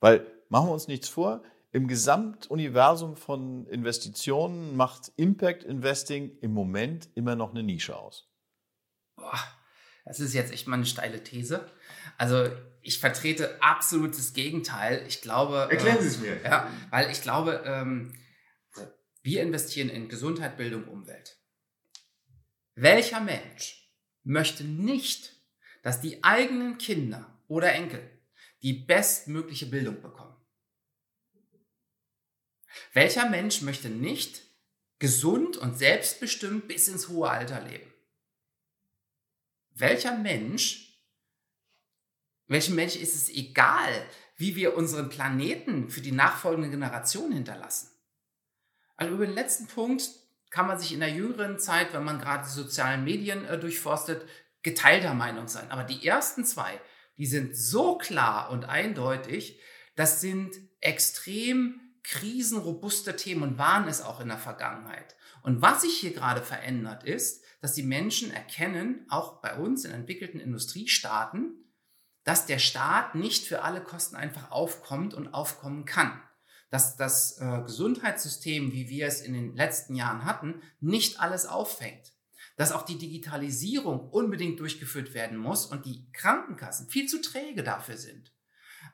Weil, 0.00 0.26
machen 0.48 0.68
wir 0.68 0.72
uns 0.72 0.88
nichts 0.88 1.08
vor, 1.08 1.42
im 1.70 1.86
Gesamtuniversum 1.86 3.16
von 3.16 3.66
Investitionen 3.66 4.74
macht 4.76 5.12
Impact 5.16 5.64
Investing 5.64 6.38
im 6.40 6.52
Moment 6.52 7.10
immer 7.14 7.36
noch 7.36 7.50
eine 7.50 7.62
Nische 7.62 7.96
aus. 7.96 8.26
Boah, 9.16 9.38
das 10.06 10.20
ist 10.20 10.32
jetzt 10.32 10.52
echt 10.52 10.66
mal 10.66 10.76
eine 10.76 10.86
steile 10.86 11.22
These. 11.22 11.70
Also 12.16 12.48
ich 12.80 12.98
vertrete 13.00 13.62
absolut 13.62 14.16
das 14.16 14.32
Gegenteil. 14.32 15.04
Ich 15.06 15.20
glaube. 15.20 15.68
Erklären 15.70 16.00
Sie 16.00 16.08
es 16.08 16.18
mir. 16.18 16.42
Ja, 16.42 16.70
weil 16.90 17.10
ich 17.10 17.20
glaube, 17.20 17.62
ähm, 17.66 18.14
wir 19.22 19.42
investieren 19.42 19.90
in 19.90 20.08
Gesundheit, 20.08 20.56
Bildung, 20.56 20.84
Umwelt. 20.88 21.36
Welcher 22.74 23.20
Mensch 23.20 23.92
möchte 24.24 24.64
nicht, 24.64 25.34
dass 25.82 26.00
die 26.00 26.24
eigenen 26.24 26.78
Kinder 26.78 27.38
oder 27.46 27.72
Enkel 27.74 28.17
die 28.62 28.72
bestmögliche 28.72 29.66
Bildung 29.66 30.00
bekommen? 30.00 30.36
Welcher 32.92 33.28
Mensch 33.28 33.62
möchte 33.62 33.88
nicht 33.88 34.42
gesund 34.98 35.56
und 35.56 35.78
selbstbestimmt 35.78 36.68
bis 36.68 36.88
ins 36.88 37.08
hohe 37.08 37.30
Alter 37.30 37.60
leben? 37.62 37.92
Welcher 39.70 40.16
Mensch, 40.16 41.04
welchem 42.46 42.74
Mensch 42.74 42.96
ist 42.96 43.14
es 43.14 43.28
egal, 43.28 44.04
wie 44.36 44.56
wir 44.56 44.76
unseren 44.76 45.08
Planeten 45.08 45.90
für 45.90 46.00
die 46.00 46.12
nachfolgende 46.12 46.70
Generation 46.70 47.32
hinterlassen? 47.32 47.90
Also 48.96 49.14
über 49.14 49.26
den 49.26 49.34
letzten 49.34 49.68
Punkt 49.68 50.10
kann 50.50 50.66
man 50.66 50.78
sich 50.78 50.92
in 50.92 51.00
der 51.00 51.10
jüngeren 51.10 51.58
Zeit, 51.58 51.92
wenn 51.92 52.04
man 52.04 52.18
gerade 52.18 52.44
die 52.44 52.54
sozialen 52.54 53.04
Medien 53.04 53.44
äh, 53.44 53.58
durchforstet, 53.58 54.28
geteilter 54.62 55.14
Meinung 55.14 55.46
sein. 55.46 55.70
Aber 55.70 55.84
die 55.84 56.04
ersten 56.06 56.44
zwei, 56.44 56.80
die 57.18 57.26
sind 57.26 57.56
so 57.56 57.98
klar 57.98 58.50
und 58.50 58.64
eindeutig, 58.64 59.60
das 59.96 60.20
sind 60.20 60.54
extrem 60.80 61.80
krisenrobuste 62.04 63.16
Themen 63.16 63.42
und 63.42 63.58
waren 63.58 63.88
es 63.88 64.00
auch 64.00 64.20
in 64.20 64.28
der 64.28 64.38
Vergangenheit. 64.38 65.16
Und 65.42 65.60
was 65.60 65.82
sich 65.82 65.94
hier 65.98 66.14
gerade 66.14 66.42
verändert 66.42 67.04
ist, 67.04 67.44
dass 67.60 67.74
die 67.74 67.82
Menschen 67.82 68.30
erkennen, 68.30 69.04
auch 69.08 69.40
bei 69.42 69.56
uns 69.56 69.84
in 69.84 69.90
entwickelten 69.90 70.40
Industriestaaten, 70.40 71.64
dass 72.24 72.46
der 72.46 72.58
Staat 72.58 73.14
nicht 73.14 73.46
für 73.46 73.62
alle 73.62 73.82
Kosten 73.82 74.16
einfach 74.16 74.50
aufkommt 74.50 75.14
und 75.14 75.34
aufkommen 75.34 75.84
kann. 75.84 76.22
Dass 76.70 76.96
das 76.96 77.38
äh, 77.38 77.62
Gesundheitssystem, 77.62 78.72
wie 78.72 78.88
wir 78.88 79.06
es 79.06 79.22
in 79.22 79.32
den 79.32 79.56
letzten 79.56 79.94
Jahren 79.94 80.24
hatten, 80.24 80.62
nicht 80.80 81.20
alles 81.20 81.46
auffängt. 81.46 82.12
Dass 82.58 82.72
auch 82.72 82.82
die 82.82 82.98
Digitalisierung 82.98 84.10
unbedingt 84.10 84.60
durchgeführt 84.60 85.14
werden 85.14 85.38
muss 85.38 85.64
und 85.64 85.86
die 85.86 86.12
Krankenkassen 86.12 86.90
viel 86.90 87.06
zu 87.06 87.22
träge 87.22 87.62
dafür 87.62 87.96
sind. 87.96 88.32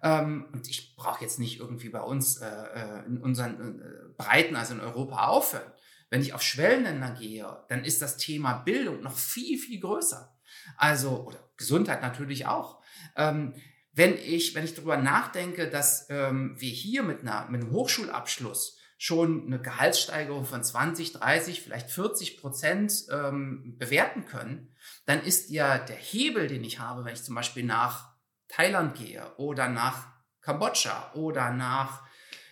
Ähm, 0.03 0.47
und 0.53 0.69
ich 0.69 0.95
brauche 0.97 1.25
jetzt 1.25 1.39
nicht 1.39 1.59
irgendwie 1.59 1.89
bei 1.89 2.01
uns 2.01 2.37
äh, 2.37 2.47
äh, 2.47 3.07
in 3.07 3.19
unseren 3.19 3.81
äh, 3.81 3.85
Breiten, 4.17 4.55
also 4.55 4.75
in 4.75 4.81
Europa, 4.81 5.27
aufhören. 5.27 5.73
Wenn 6.11 6.21
ich 6.21 6.35
auf 6.35 6.43
Schwellenländer 6.43 7.11
gehe, 7.19 7.65
dann 7.69 7.85
ist 7.85 8.03
das 8.03 8.17
Thema 8.17 8.59
Bildung 8.59 9.03
noch 9.03 9.17
viel, 9.17 9.59
viel 9.59 9.81
größer. 9.81 10.37
Also, 10.77 11.25
oder 11.25 11.39
Gesundheit 11.57 12.03
natürlich 12.03 12.47
auch. 12.47 12.81
Ähm, 13.17 13.55
wenn 13.93 14.17
ich, 14.19 14.55
wenn 14.55 14.65
ich 14.65 14.75
darüber 14.75 14.97
nachdenke, 14.97 15.71
dass 15.71 16.07
ähm, 16.11 16.55
wir 16.59 16.71
hier 16.71 17.03
mit, 17.03 17.21
einer, 17.21 17.49
mit 17.49 17.63
einem 17.63 17.71
Hochschulabschluss 17.71 18.79
schon 19.05 19.45
eine 19.45 19.61
Gehaltssteigerung 19.61 20.47
von 20.47 20.65
20, 20.65 21.13
30, 21.13 21.61
vielleicht 21.61 21.91
40 21.91 22.39
Prozent 22.41 23.05
ähm, 23.11 23.77
bewerten 23.77 24.25
können, 24.25 24.75
dann 25.05 25.21
ist 25.21 25.51
ja 25.51 25.77
der 25.77 25.97
Hebel, 25.97 26.47
den 26.47 26.65
ich 26.65 26.79
habe, 26.79 27.05
wenn 27.05 27.13
ich 27.13 27.23
zum 27.23 27.35
Beispiel 27.35 27.65
nach 27.65 28.15
Thailand 28.49 28.97
gehe 28.97 29.31
oder 29.37 29.69
nach 29.69 30.07
Kambodscha 30.41 31.13
oder 31.13 31.51
nach 31.51 32.03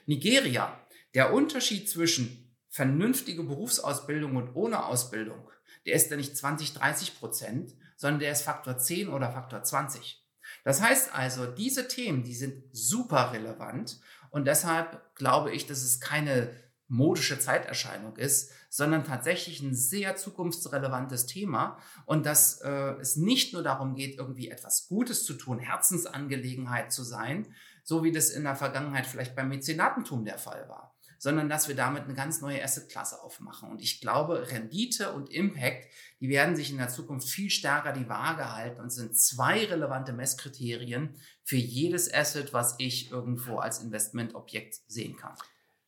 Nigeria, 0.04 0.78
der 1.14 1.32
Unterschied 1.32 1.88
zwischen 1.88 2.54
vernünftige 2.68 3.44
Berufsausbildung 3.44 4.36
und 4.36 4.54
ohne 4.54 4.84
Ausbildung, 4.84 5.48
der 5.86 5.94
ist 5.94 6.10
ja 6.10 6.18
nicht 6.18 6.36
20, 6.36 6.74
30 6.74 7.18
Prozent, 7.18 7.72
sondern 7.96 8.20
der 8.20 8.32
ist 8.32 8.42
Faktor 8.42 8.76
10 8.76 9.08
oder 9.08 9.32
Faktor 9.32 9.62
20. 9.62 10.22
Das 10.64 10.82
heißt 10.82 11.14
also, 11.14 11.46
diese 11.46 11.88
Themen, 11.88 12.24
die 12.24 12.34
sind 12.34 12.62
super 12.72 13.32
relevant 13.32 13.98
und 14.32 14.46
deshalb 14.46 15.14
glaube 15.14 15.52
ich, 15.52 15.66
dass 15.66 15.82
es 15.82 16.00
keine 16.00 16.50
modische 16.88 17.38
Zeiterscheinung 17.38 18.16
ist, 18.16 18.50
sondern 18.68 19.04
tatsächlich 19.04 19.60
ein 19.60 19.74
sehr 19.74 20.16
zukunftsrelevantes 20.16 21.26
Thema 21.26 21.78
und 22.06 22.26
dass 22.26 22.60
äh, 22.62 22.94
es 23.00 23.16
nicht 23.16 23.52
nur 23.52 23.62
darum 23.62 23.94
geht, 23.94 24.18
irgendwie 24.18 24.48
etwas 24.48 24.88
Gutes 24.88 25.24
zu 25.24 25.34
tun, 25.34 25.58
Herzensangelegenheit 25.58 26.92
zu 26.92 27.02
sein, 27.02 27.54
so 27.84 28.04
wie 28.04 28.12
das 28.12 28.30
in 28.30 28.44
der 28.44 28.56
Vergangenheit 28.56 29.06
vielleicht 29.06 29.36
beim 29.36 29.50
Mäzenatentum 29.50 30.24
der 30.24 30.38
Fall 30.38 30.68
war, 30.68 30.94
sondern 31.22 31.48
dass 31.48 31.68
wir 31.68 31.76
damit 31.76 32.02
eine 32.02 32.14
ganz 32.14 32.40
neue 32.40 32.64
Assetklasse 32.64 33.22
aufmachen. 33.22 33.70
Und 33.70 33.80
ich 33.80 34.00
glaube, 34.00 34.50
Rendite 34.50 35.12
und 35.12 35.30
Impact, 35.30 35.86
die 36.18 36.28
werden 36.28 36.56
sich 36.56 36.72
in 36.72 36.78
der 36.78 36.88
Zukunft 36.88 37.28
viel 37.28 37.48
stärker 37.48 37.92
die 37.92 38.08
Waage 38.08 38.52
halten 38.52 38.80
und 38.80 38.90
sind 38.90 39.16
zwei 39.16 39.64
relevante 39.66 40.12
Messkriterien 40.12 41.14
für 41.44 41.54
jedes 41.54 42.12
Asset, 42.12 42.52
was 42.52 42.74
ich 42.78 43.12
irgendwo 43.12 43.58
als 43.58 43.78
Investmentobjekt 43.78 44.80
sehen 44.88 45.16
kann. 45.16 45.36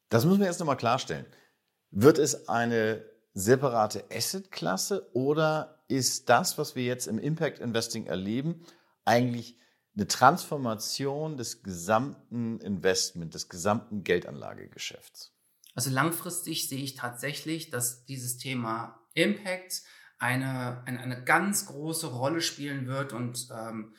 Das 0.09 0.25
müssen 0.25 0.39
wir 0.39 0.47
erst 0.47 0.61
nochmal 0.61 0.77
klarstellen. 0.77 1.27
Wird 1.91 2.19
es 2.19 2.49
eine 2.49 3.05
separate 3.33 4.05
Asset-Klasse 4.13 5.11
oder 5.15 5.85
ist 5.89 6.29
das, 6.29 6.59
was 6.59 6.77
wir 6.77 6.85
jetzt 6.85 7.09
im 7.09 7.19
Impact 7.19 7.59
Investing 7.59 8.07
erleben, 8.07 8.65
eigentlich 9.05 9.59
eine 9.97 10.09
Transformation 10.09 11.37
des 11.37 11.63
gesamten 11.63 12.61
Investment, 12.61 13.35
des 13.35 13.49
gesamten 13.49 14.03
Geldanlagegeschäfts? 14.05 15.33
Also 15.75 15.91
langfristig 15.91 16.69
sehe 16.69 16.83
ich 16.83 16.95
tatsächlich, 16.95 17.71
dass 17.71 18.05
dieses 18.05 18.39
Thema 18.39 19.01
Impact 19.15 19.83
eine, 20.19 20.83
eine, 20.87 21.01
eine 21.01 21.25
ganz 21.25 21.67
große 21.67 22.07
Rolle 22.07 22.41
spielen 22.41 22.87
wird 22.87 23.13
und 23.13 23.49
ähm, 23.53 23.95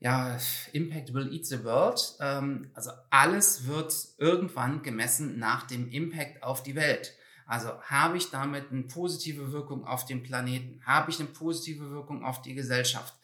ja, 0.00 0.36
Impact 0.72 1.14
will 1.14 1.32
eat 1.32 1.46
the 1.46 1.62
world. 1.62 2.16
Ähm, 2.20 2.70
also 2.74 2.90
alles 3.10 3.66
wird 3.66 3.94
irgendwann 4.18 4.82
gemessen 4.82 5.38
nach 5.38 5.66
dem 5.66 5.88
Impact 5.88 6.42
auf 6.42 6.62
die 6.62 6.74
Welt. 6.74 7.14
Also 7.46 7.80
habe 7.82 8.16
ich 8.16 8.30
damit 8.30 8.72
eine 8.72 8.82
positive 8.82 9.52
Wirkung 9.52 9.86
auf 9.86 10.04
den 10.04 10.22
Planeten? 10.22 10.80
Habe 10.84 11.10
ich 11.10 11.20
eine 11.20 11.28
positive 11.28 11.90
Wirkung 11.90 12.24
auf 12.24 12.42
die 12.42 12.54
Gesellschaft? 12.54 13.14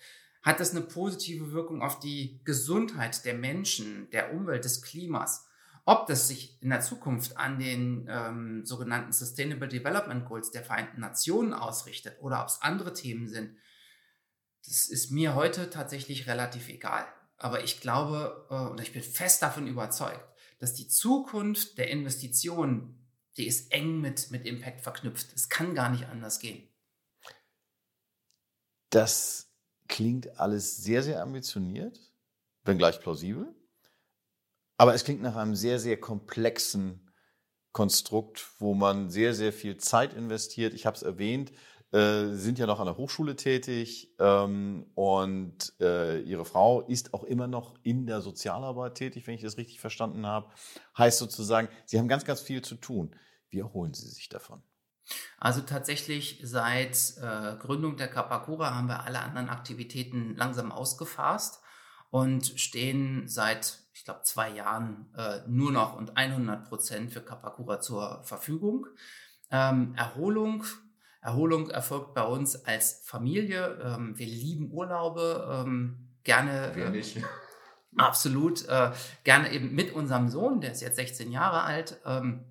Hat 0.43 0.61
das 0.61 0.71
eine 0.71 0.83
positive 0.83 1.53
Wirkung 1.53 1.83
auf 1.83 1.99
die 1.99 2.41
Gesundheit 2.45 3.25
der 3.25 3.35
Menschen, 3.35 4.09
der 4.11 4.33
Umwelt, 4.33 4.65
des 4.65 4.83
Klimas? 4.83 5.47
Ob 5.85 6.07
das 6.07 6.29
sich 6.29 6.63
in 6.63 6.69
der 6.69 6.81
Zukunft 6.81 7.39
an 7.39 7.59
den 7.59 8.07
ähm, 8.11 8.65
sogenannten 8.65 9.13
Sustainable 9.13 9.69
Development 9.69 10.27
Goals 10.27 10.51
der 10.51 10.63
Vereinten 10.63 11.01
Nationen 11.01 11.55
ausrichtet 11.55 12.19
oder 12.21 12.43
ob 12.43 12.49
es 12.49 12.61
andere 12.61 12.93
Themen 12.93 13.27
sind, 13.27 13.57
das 14.67 14.87
ist 14.87 15.11
mir 15.11 15.35
heute 15.35 15.71
tatsächlich 15.71 16.27
relativ 16.27 16.69
egal. 16.69 17.07
Aber 17.39 17.65
ich 17.65 17.81
glaube 17.81 18.47
äh, 18.51 18.55
und 18.55 18.81
ich 18.81 18.93
bin 18.93 19.03
fest 19.03 19.43
davon 19.43 19.67
überzeugt, 19.67 20.23
dass 20.59 20.75
die 20.75 20.89
Zukunft 20.89 21.79
der 21.79 21.89
Investitionen, 21.89 23.09
die 23.37 23.47
ist 23.47 23.73
eng 23.73 24.01
mit, 24.01 24.31
mit 24.31 24.45
Impact 24.45 24.83
verknüpft. 24.83 25.33
Es 25.35 25.49
kann 25.49 25.75
gar 25.75 25.89
nicht 25.89 26.07
anders 26.07 26.39
gehen. 26.39 26.69
Das 28.91 29.48
klingt 29.89 30.39
alles 30.39 30.77
sehr, 30.77 31.03
sehr 31.03 31.23
ambitioniert, 31.23 31.99
wenngleich 32.65 33.01
plausibel. 33.01 33.55
Aber 34.77 34.95
es 34.95 35.05
klingt 35.05 35.23
nach 35.23 35.37
einem 35.37 35.57
sehr, 35.57 35.81
sehr 35.81 35.99
komplexen 35.99 37.11
Konstrukt, 37.73 38.47
wo 38.59 38.75
man 38.75 39.11
sehr, 39.11 39.35
sehr 39.35 39.53
viel 39.53 39.77
Zeit 39.79 40.15
investiert. 40.15 40.73
Ich 40.75 40.87
habe 40.87 40.97
es 40.97 41.03
erwähnt, 41.03 41.53
äh, 41.91 42.35
sind 42.35 42.59
ja 42.59 42.67
noch 42.67 42.81
an 42.81 42.87
der 42.87 42.97
Hochschule 42.97 43.35
tätig 43.35 44.15
ähm, 44.19 44.91
und 44.95 45.73
äh, 45.81 46.21
ihre 46.21 46.45
Frau 46.45 46.83
ist 46.83 47.15
auch 47.15 47.25
immer 47.25 47.47
noch 47.47 47.77
in 47.83 48.07
der 48.07 48.21
Sozialarbeit 48.21 48.95
tätig, 48.95 49.27
wenn 49.27 49.35
ich 49.35 49.43
das 49.43 49.57
richtig 49.57 49.81
verstanden 49.81 50.27
habe. 50.27 50.51
Heißt 50.97 51.19
sozusagen, 51.19 51.69
sie 51.87 51.99
haben 51.99 52.09
ganz, 52.09 52.25
ganz 52.25 52.41
viel 52.41 52.63
zu 52.63 52.75
tun. 52.75 53.17
Wie 53.49 53.61
erholen 53.61 53.95
Sie 53.95 54.09
sich 54.09 54.29
davon? 54.29 54.63
Also 55.39 55.61
tatsächlich 55.61 56.41
seit 56.43 57.15
äh, 57.19 57.57
Gründung 57.57 57.97
der 57.97 58.09
Kapakura 58.09 58.75
haben 58.75 58.89
wir 58.89 59.05
alle 59.05 59.21
anderen 59.21 59.49
Aktivitäten 59.49 60.35
langsam 60.37 60.73
ausgefasst 60.73 61.61
und 62.11 62.47
stehen 62.59 63.29
seit, 63.29 63.79
ich 63.93 64.05
glaube, 64.05 64.23
zwei 64.23 64.51
Jahren 64.51 65.13
äh, 65.17 65.41
nur 65.47 65.73
noch 65.73 65.97
und 65.97 66.17
100 66.17 66.69
Prozent 66.69 67.13
für 67.13 67.21
Kapakura 67.21 67.81
zur 67.81 68.23
Verfügung. 68.25 68.87
Ähm, 69.51 69.95
Erholung 69.97 70.65
Erholung 71.21 71.69
erfolgt 71.69 72.15
bei 72.15 72.23
uns 72.23 72.65
als 72.65 73.03
Familie. 73.05 73.79
Ähm, 73.83 74.17
wir 74.17 74.27
lieben 74.27 74.71
Urlaube, 74.73 75.65
ähm, 75.67 76.09
gerne. 76.23 76.71
Wer 76.75 76.91
nicht? 76.91 77.17
Äh, 77.17 77.23
absolut. 77.97 78.67
Gerne 79.25 79.53
eben 79.53 79.75
mit 79.75 79.93
unserem 79.93 80.29
Sohn, 80.29 80.61
der 80.61 80.73
ist 80.73 80.81
jetzt 80.81 80.97
16 80.97 81.33
Jahre 81.33 81.63
alt. 81.63 82.01
Ähm, 82.07 82.45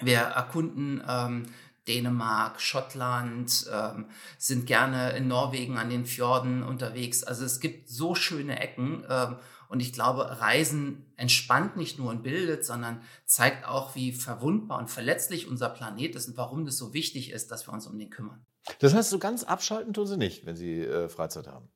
wir 0.00 0.18
erkunden 0.18 1.02
ähm, 1.06 1.46
Dänemark, 1.88 2.60
Schottland, 2.60 3.68
ähm, 3.72 4.06
sind 4.38 4.66
gerne 4.66 5.16
in 5.16 5.26
Norwegen 5.26 5.78
an 5.78 5.90
den 5.90 6.06
Fjorden 6.06 6.62
unterwegs. 6.62 7.24
Also 7.24 7.44
es 7.44 7.60
gibt 7.60 7.88
so 7.88 8.14
schöne 8.14 8.60
Ecken. 8.60 9.04
Ähm, 9.08 9.36
und 9.68 9.80
ich 9.80 9.92
glaube, 9.92 10.40
Reisen 10.40 11.04
entspannt 11.16 11.76
nicht 11.76 11.98
nur 11.98 12.10
und 12.10 12.22
bildet, 12.22 12.64
sondern 12.64 13.02
zeigt 13.26 13.66
auch, 13.66 13.94
wie 13.94 14.12
verwundbar 14.12 14.78
und 14.78 14.88
verletzlich 14.88 15.46
unser 15.46 15.68
Planet 15.68 16.14
ist 16.14 16.28
und 16.28 16.36
warum 16.36 16.64
das 16.64 16.78
so 16.78 16.94
wichtig 16.94 17.32
ist, 17.32 17.50
dass 17.50 17.68
wir 17.68 17.74
uns 17.74 17.86
um 17.86 17.98
den 17.98 18.08
kümmern. 18.08 18.44
Das 18.80 18.94
heißt, 18.94 19.10
so 19.10 19.18
ganz 19.18 19.44
abschalten 19.44 19.92
tun 19.92 20.06
Sie 20.06 20.16
nicht, 20.16 20.46
wenn 20.46 20.56
Sie 20.56 20.80
äh, 20.80 21.08
Freizeit 21.08 21.46
haben. 21.46 21.68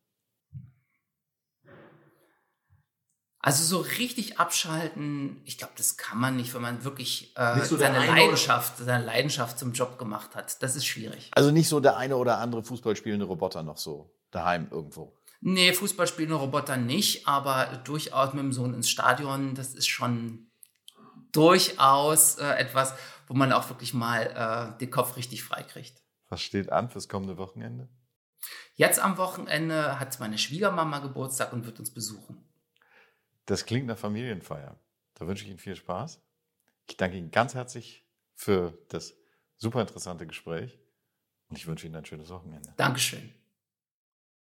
Also 3.44 3.64
so 3.64 3.80
richtig 3.98 4.38
abschalten, 4.38 5.40
ich 5.44 5.58
glaube, 5.58 5.72
das 5.76 5.96
kann 5.96 6.18
man 6.18 6.36
nicht, 6.36 6.54
wenn 6.54 6.62
man 6.62 6.84
wirklich 6.84 7.36
äh, 7.36 7.60
so 7.64 7.76
seine 7.76 7.98
Leidenschaft, 8.06 8.78
seine 8.78 9.04
Leidenschaft 9.04 9.58
zum 9.58 9.72
Job 9.72 9.98
gemacht 9.98 10.36
hat. 10.36 10.62
Das 10.62 10.76
ist 10.76 10.86
schwierig. 10.86 11.28
Also 11.32 11.50
nicht 11.50 11.68
so 11.68 11.80
der 11.80 11.96
eine 11.96 12.16
oder 12.16 12.38
andere 12.38 12.62
Fußballspielende 12.62 13.26
Roboter 13.26 13.64
noch 13.64 13.78
so 13.78 14.14
daheim 14.30 14.68
irgendwo. 14.70 15.18
Nee, 15.40 15.72
Fußball 15.72 16.06
spielen 16.06 16.30
Roboter 16.30 16.76
nicht, 16.76 17.26
aber 17.26 17.82
durchaus 17.82 18.32
mit 18.32 18.44
dem 18.44 18.52
Sohn 18.52 18.74
ins 18.74 18.88
Stadion, 18.88 19.56
das 19.56 19.74
ist 19.74 19.88
schon 19.88 20.52
durchaus 21.32 22.36
äh, 22.36 22.46
etwas, 22.46 22.94
wo 23.26 23.34
man 23.34 23.52
auch 23.52 23.68
wirklich 23.68 23.92
mal 23.92 24.74
äh, 24.76 24.78
den 24.78 24.92
Kopf 24.92 25.16
richtig 25.16 25.42
frei 25.42 25.64
kriegt. 25.64 26.00
Was 26.28 26.42
steht 26.42 26.70
an 26.70 26.90
fürs 26.90 27.08
kommende 27.08 27.38
Wochenende? 27.38 27.88
Jetzt 28.76 29.00
am 29.00 29.18
Wochenende 29.18 29.98
hat 29.98 30.18
meine 30.20 30.38
Schwiegermama 30.38 31.00
Geburtstag 31.00 31.52
und 31.52 31.66
wird 31.66 31.80
uns 31.80 31.92
besuchen. 31.92 32.48
Das 33.46 33.66
klingt 33.66 33.86
nach 33.86 33.98
Familienfeier. 33.98 34.78
Da 35.14 35.26
wünsche 35.26 35.44
ich 35.44 35.50
Ihnen 35.50 35.58
viel 35.58 35.76
Spaß. 35.76 36.20
Ich 36.88 36.96
danke 36.96 37.16
Ihnen 37.16 37.30
ganz 37.30 37.54
herzlich 37.54 38.04
für 38.34 38.78
das 38.88 39.14
super 39.56 39.80
interessante 39.80 40.26
Gespräch 40.26 40.78
und 41.48 41.56
ich 41.56 41.66
wünsche 41.66 41.86
Ihnen 41.86 41.96
ein 41.96 42.04
schönes 42.04 42.28
Wochenende. 42.30 42.74
Dankeschön. 42.76 43.32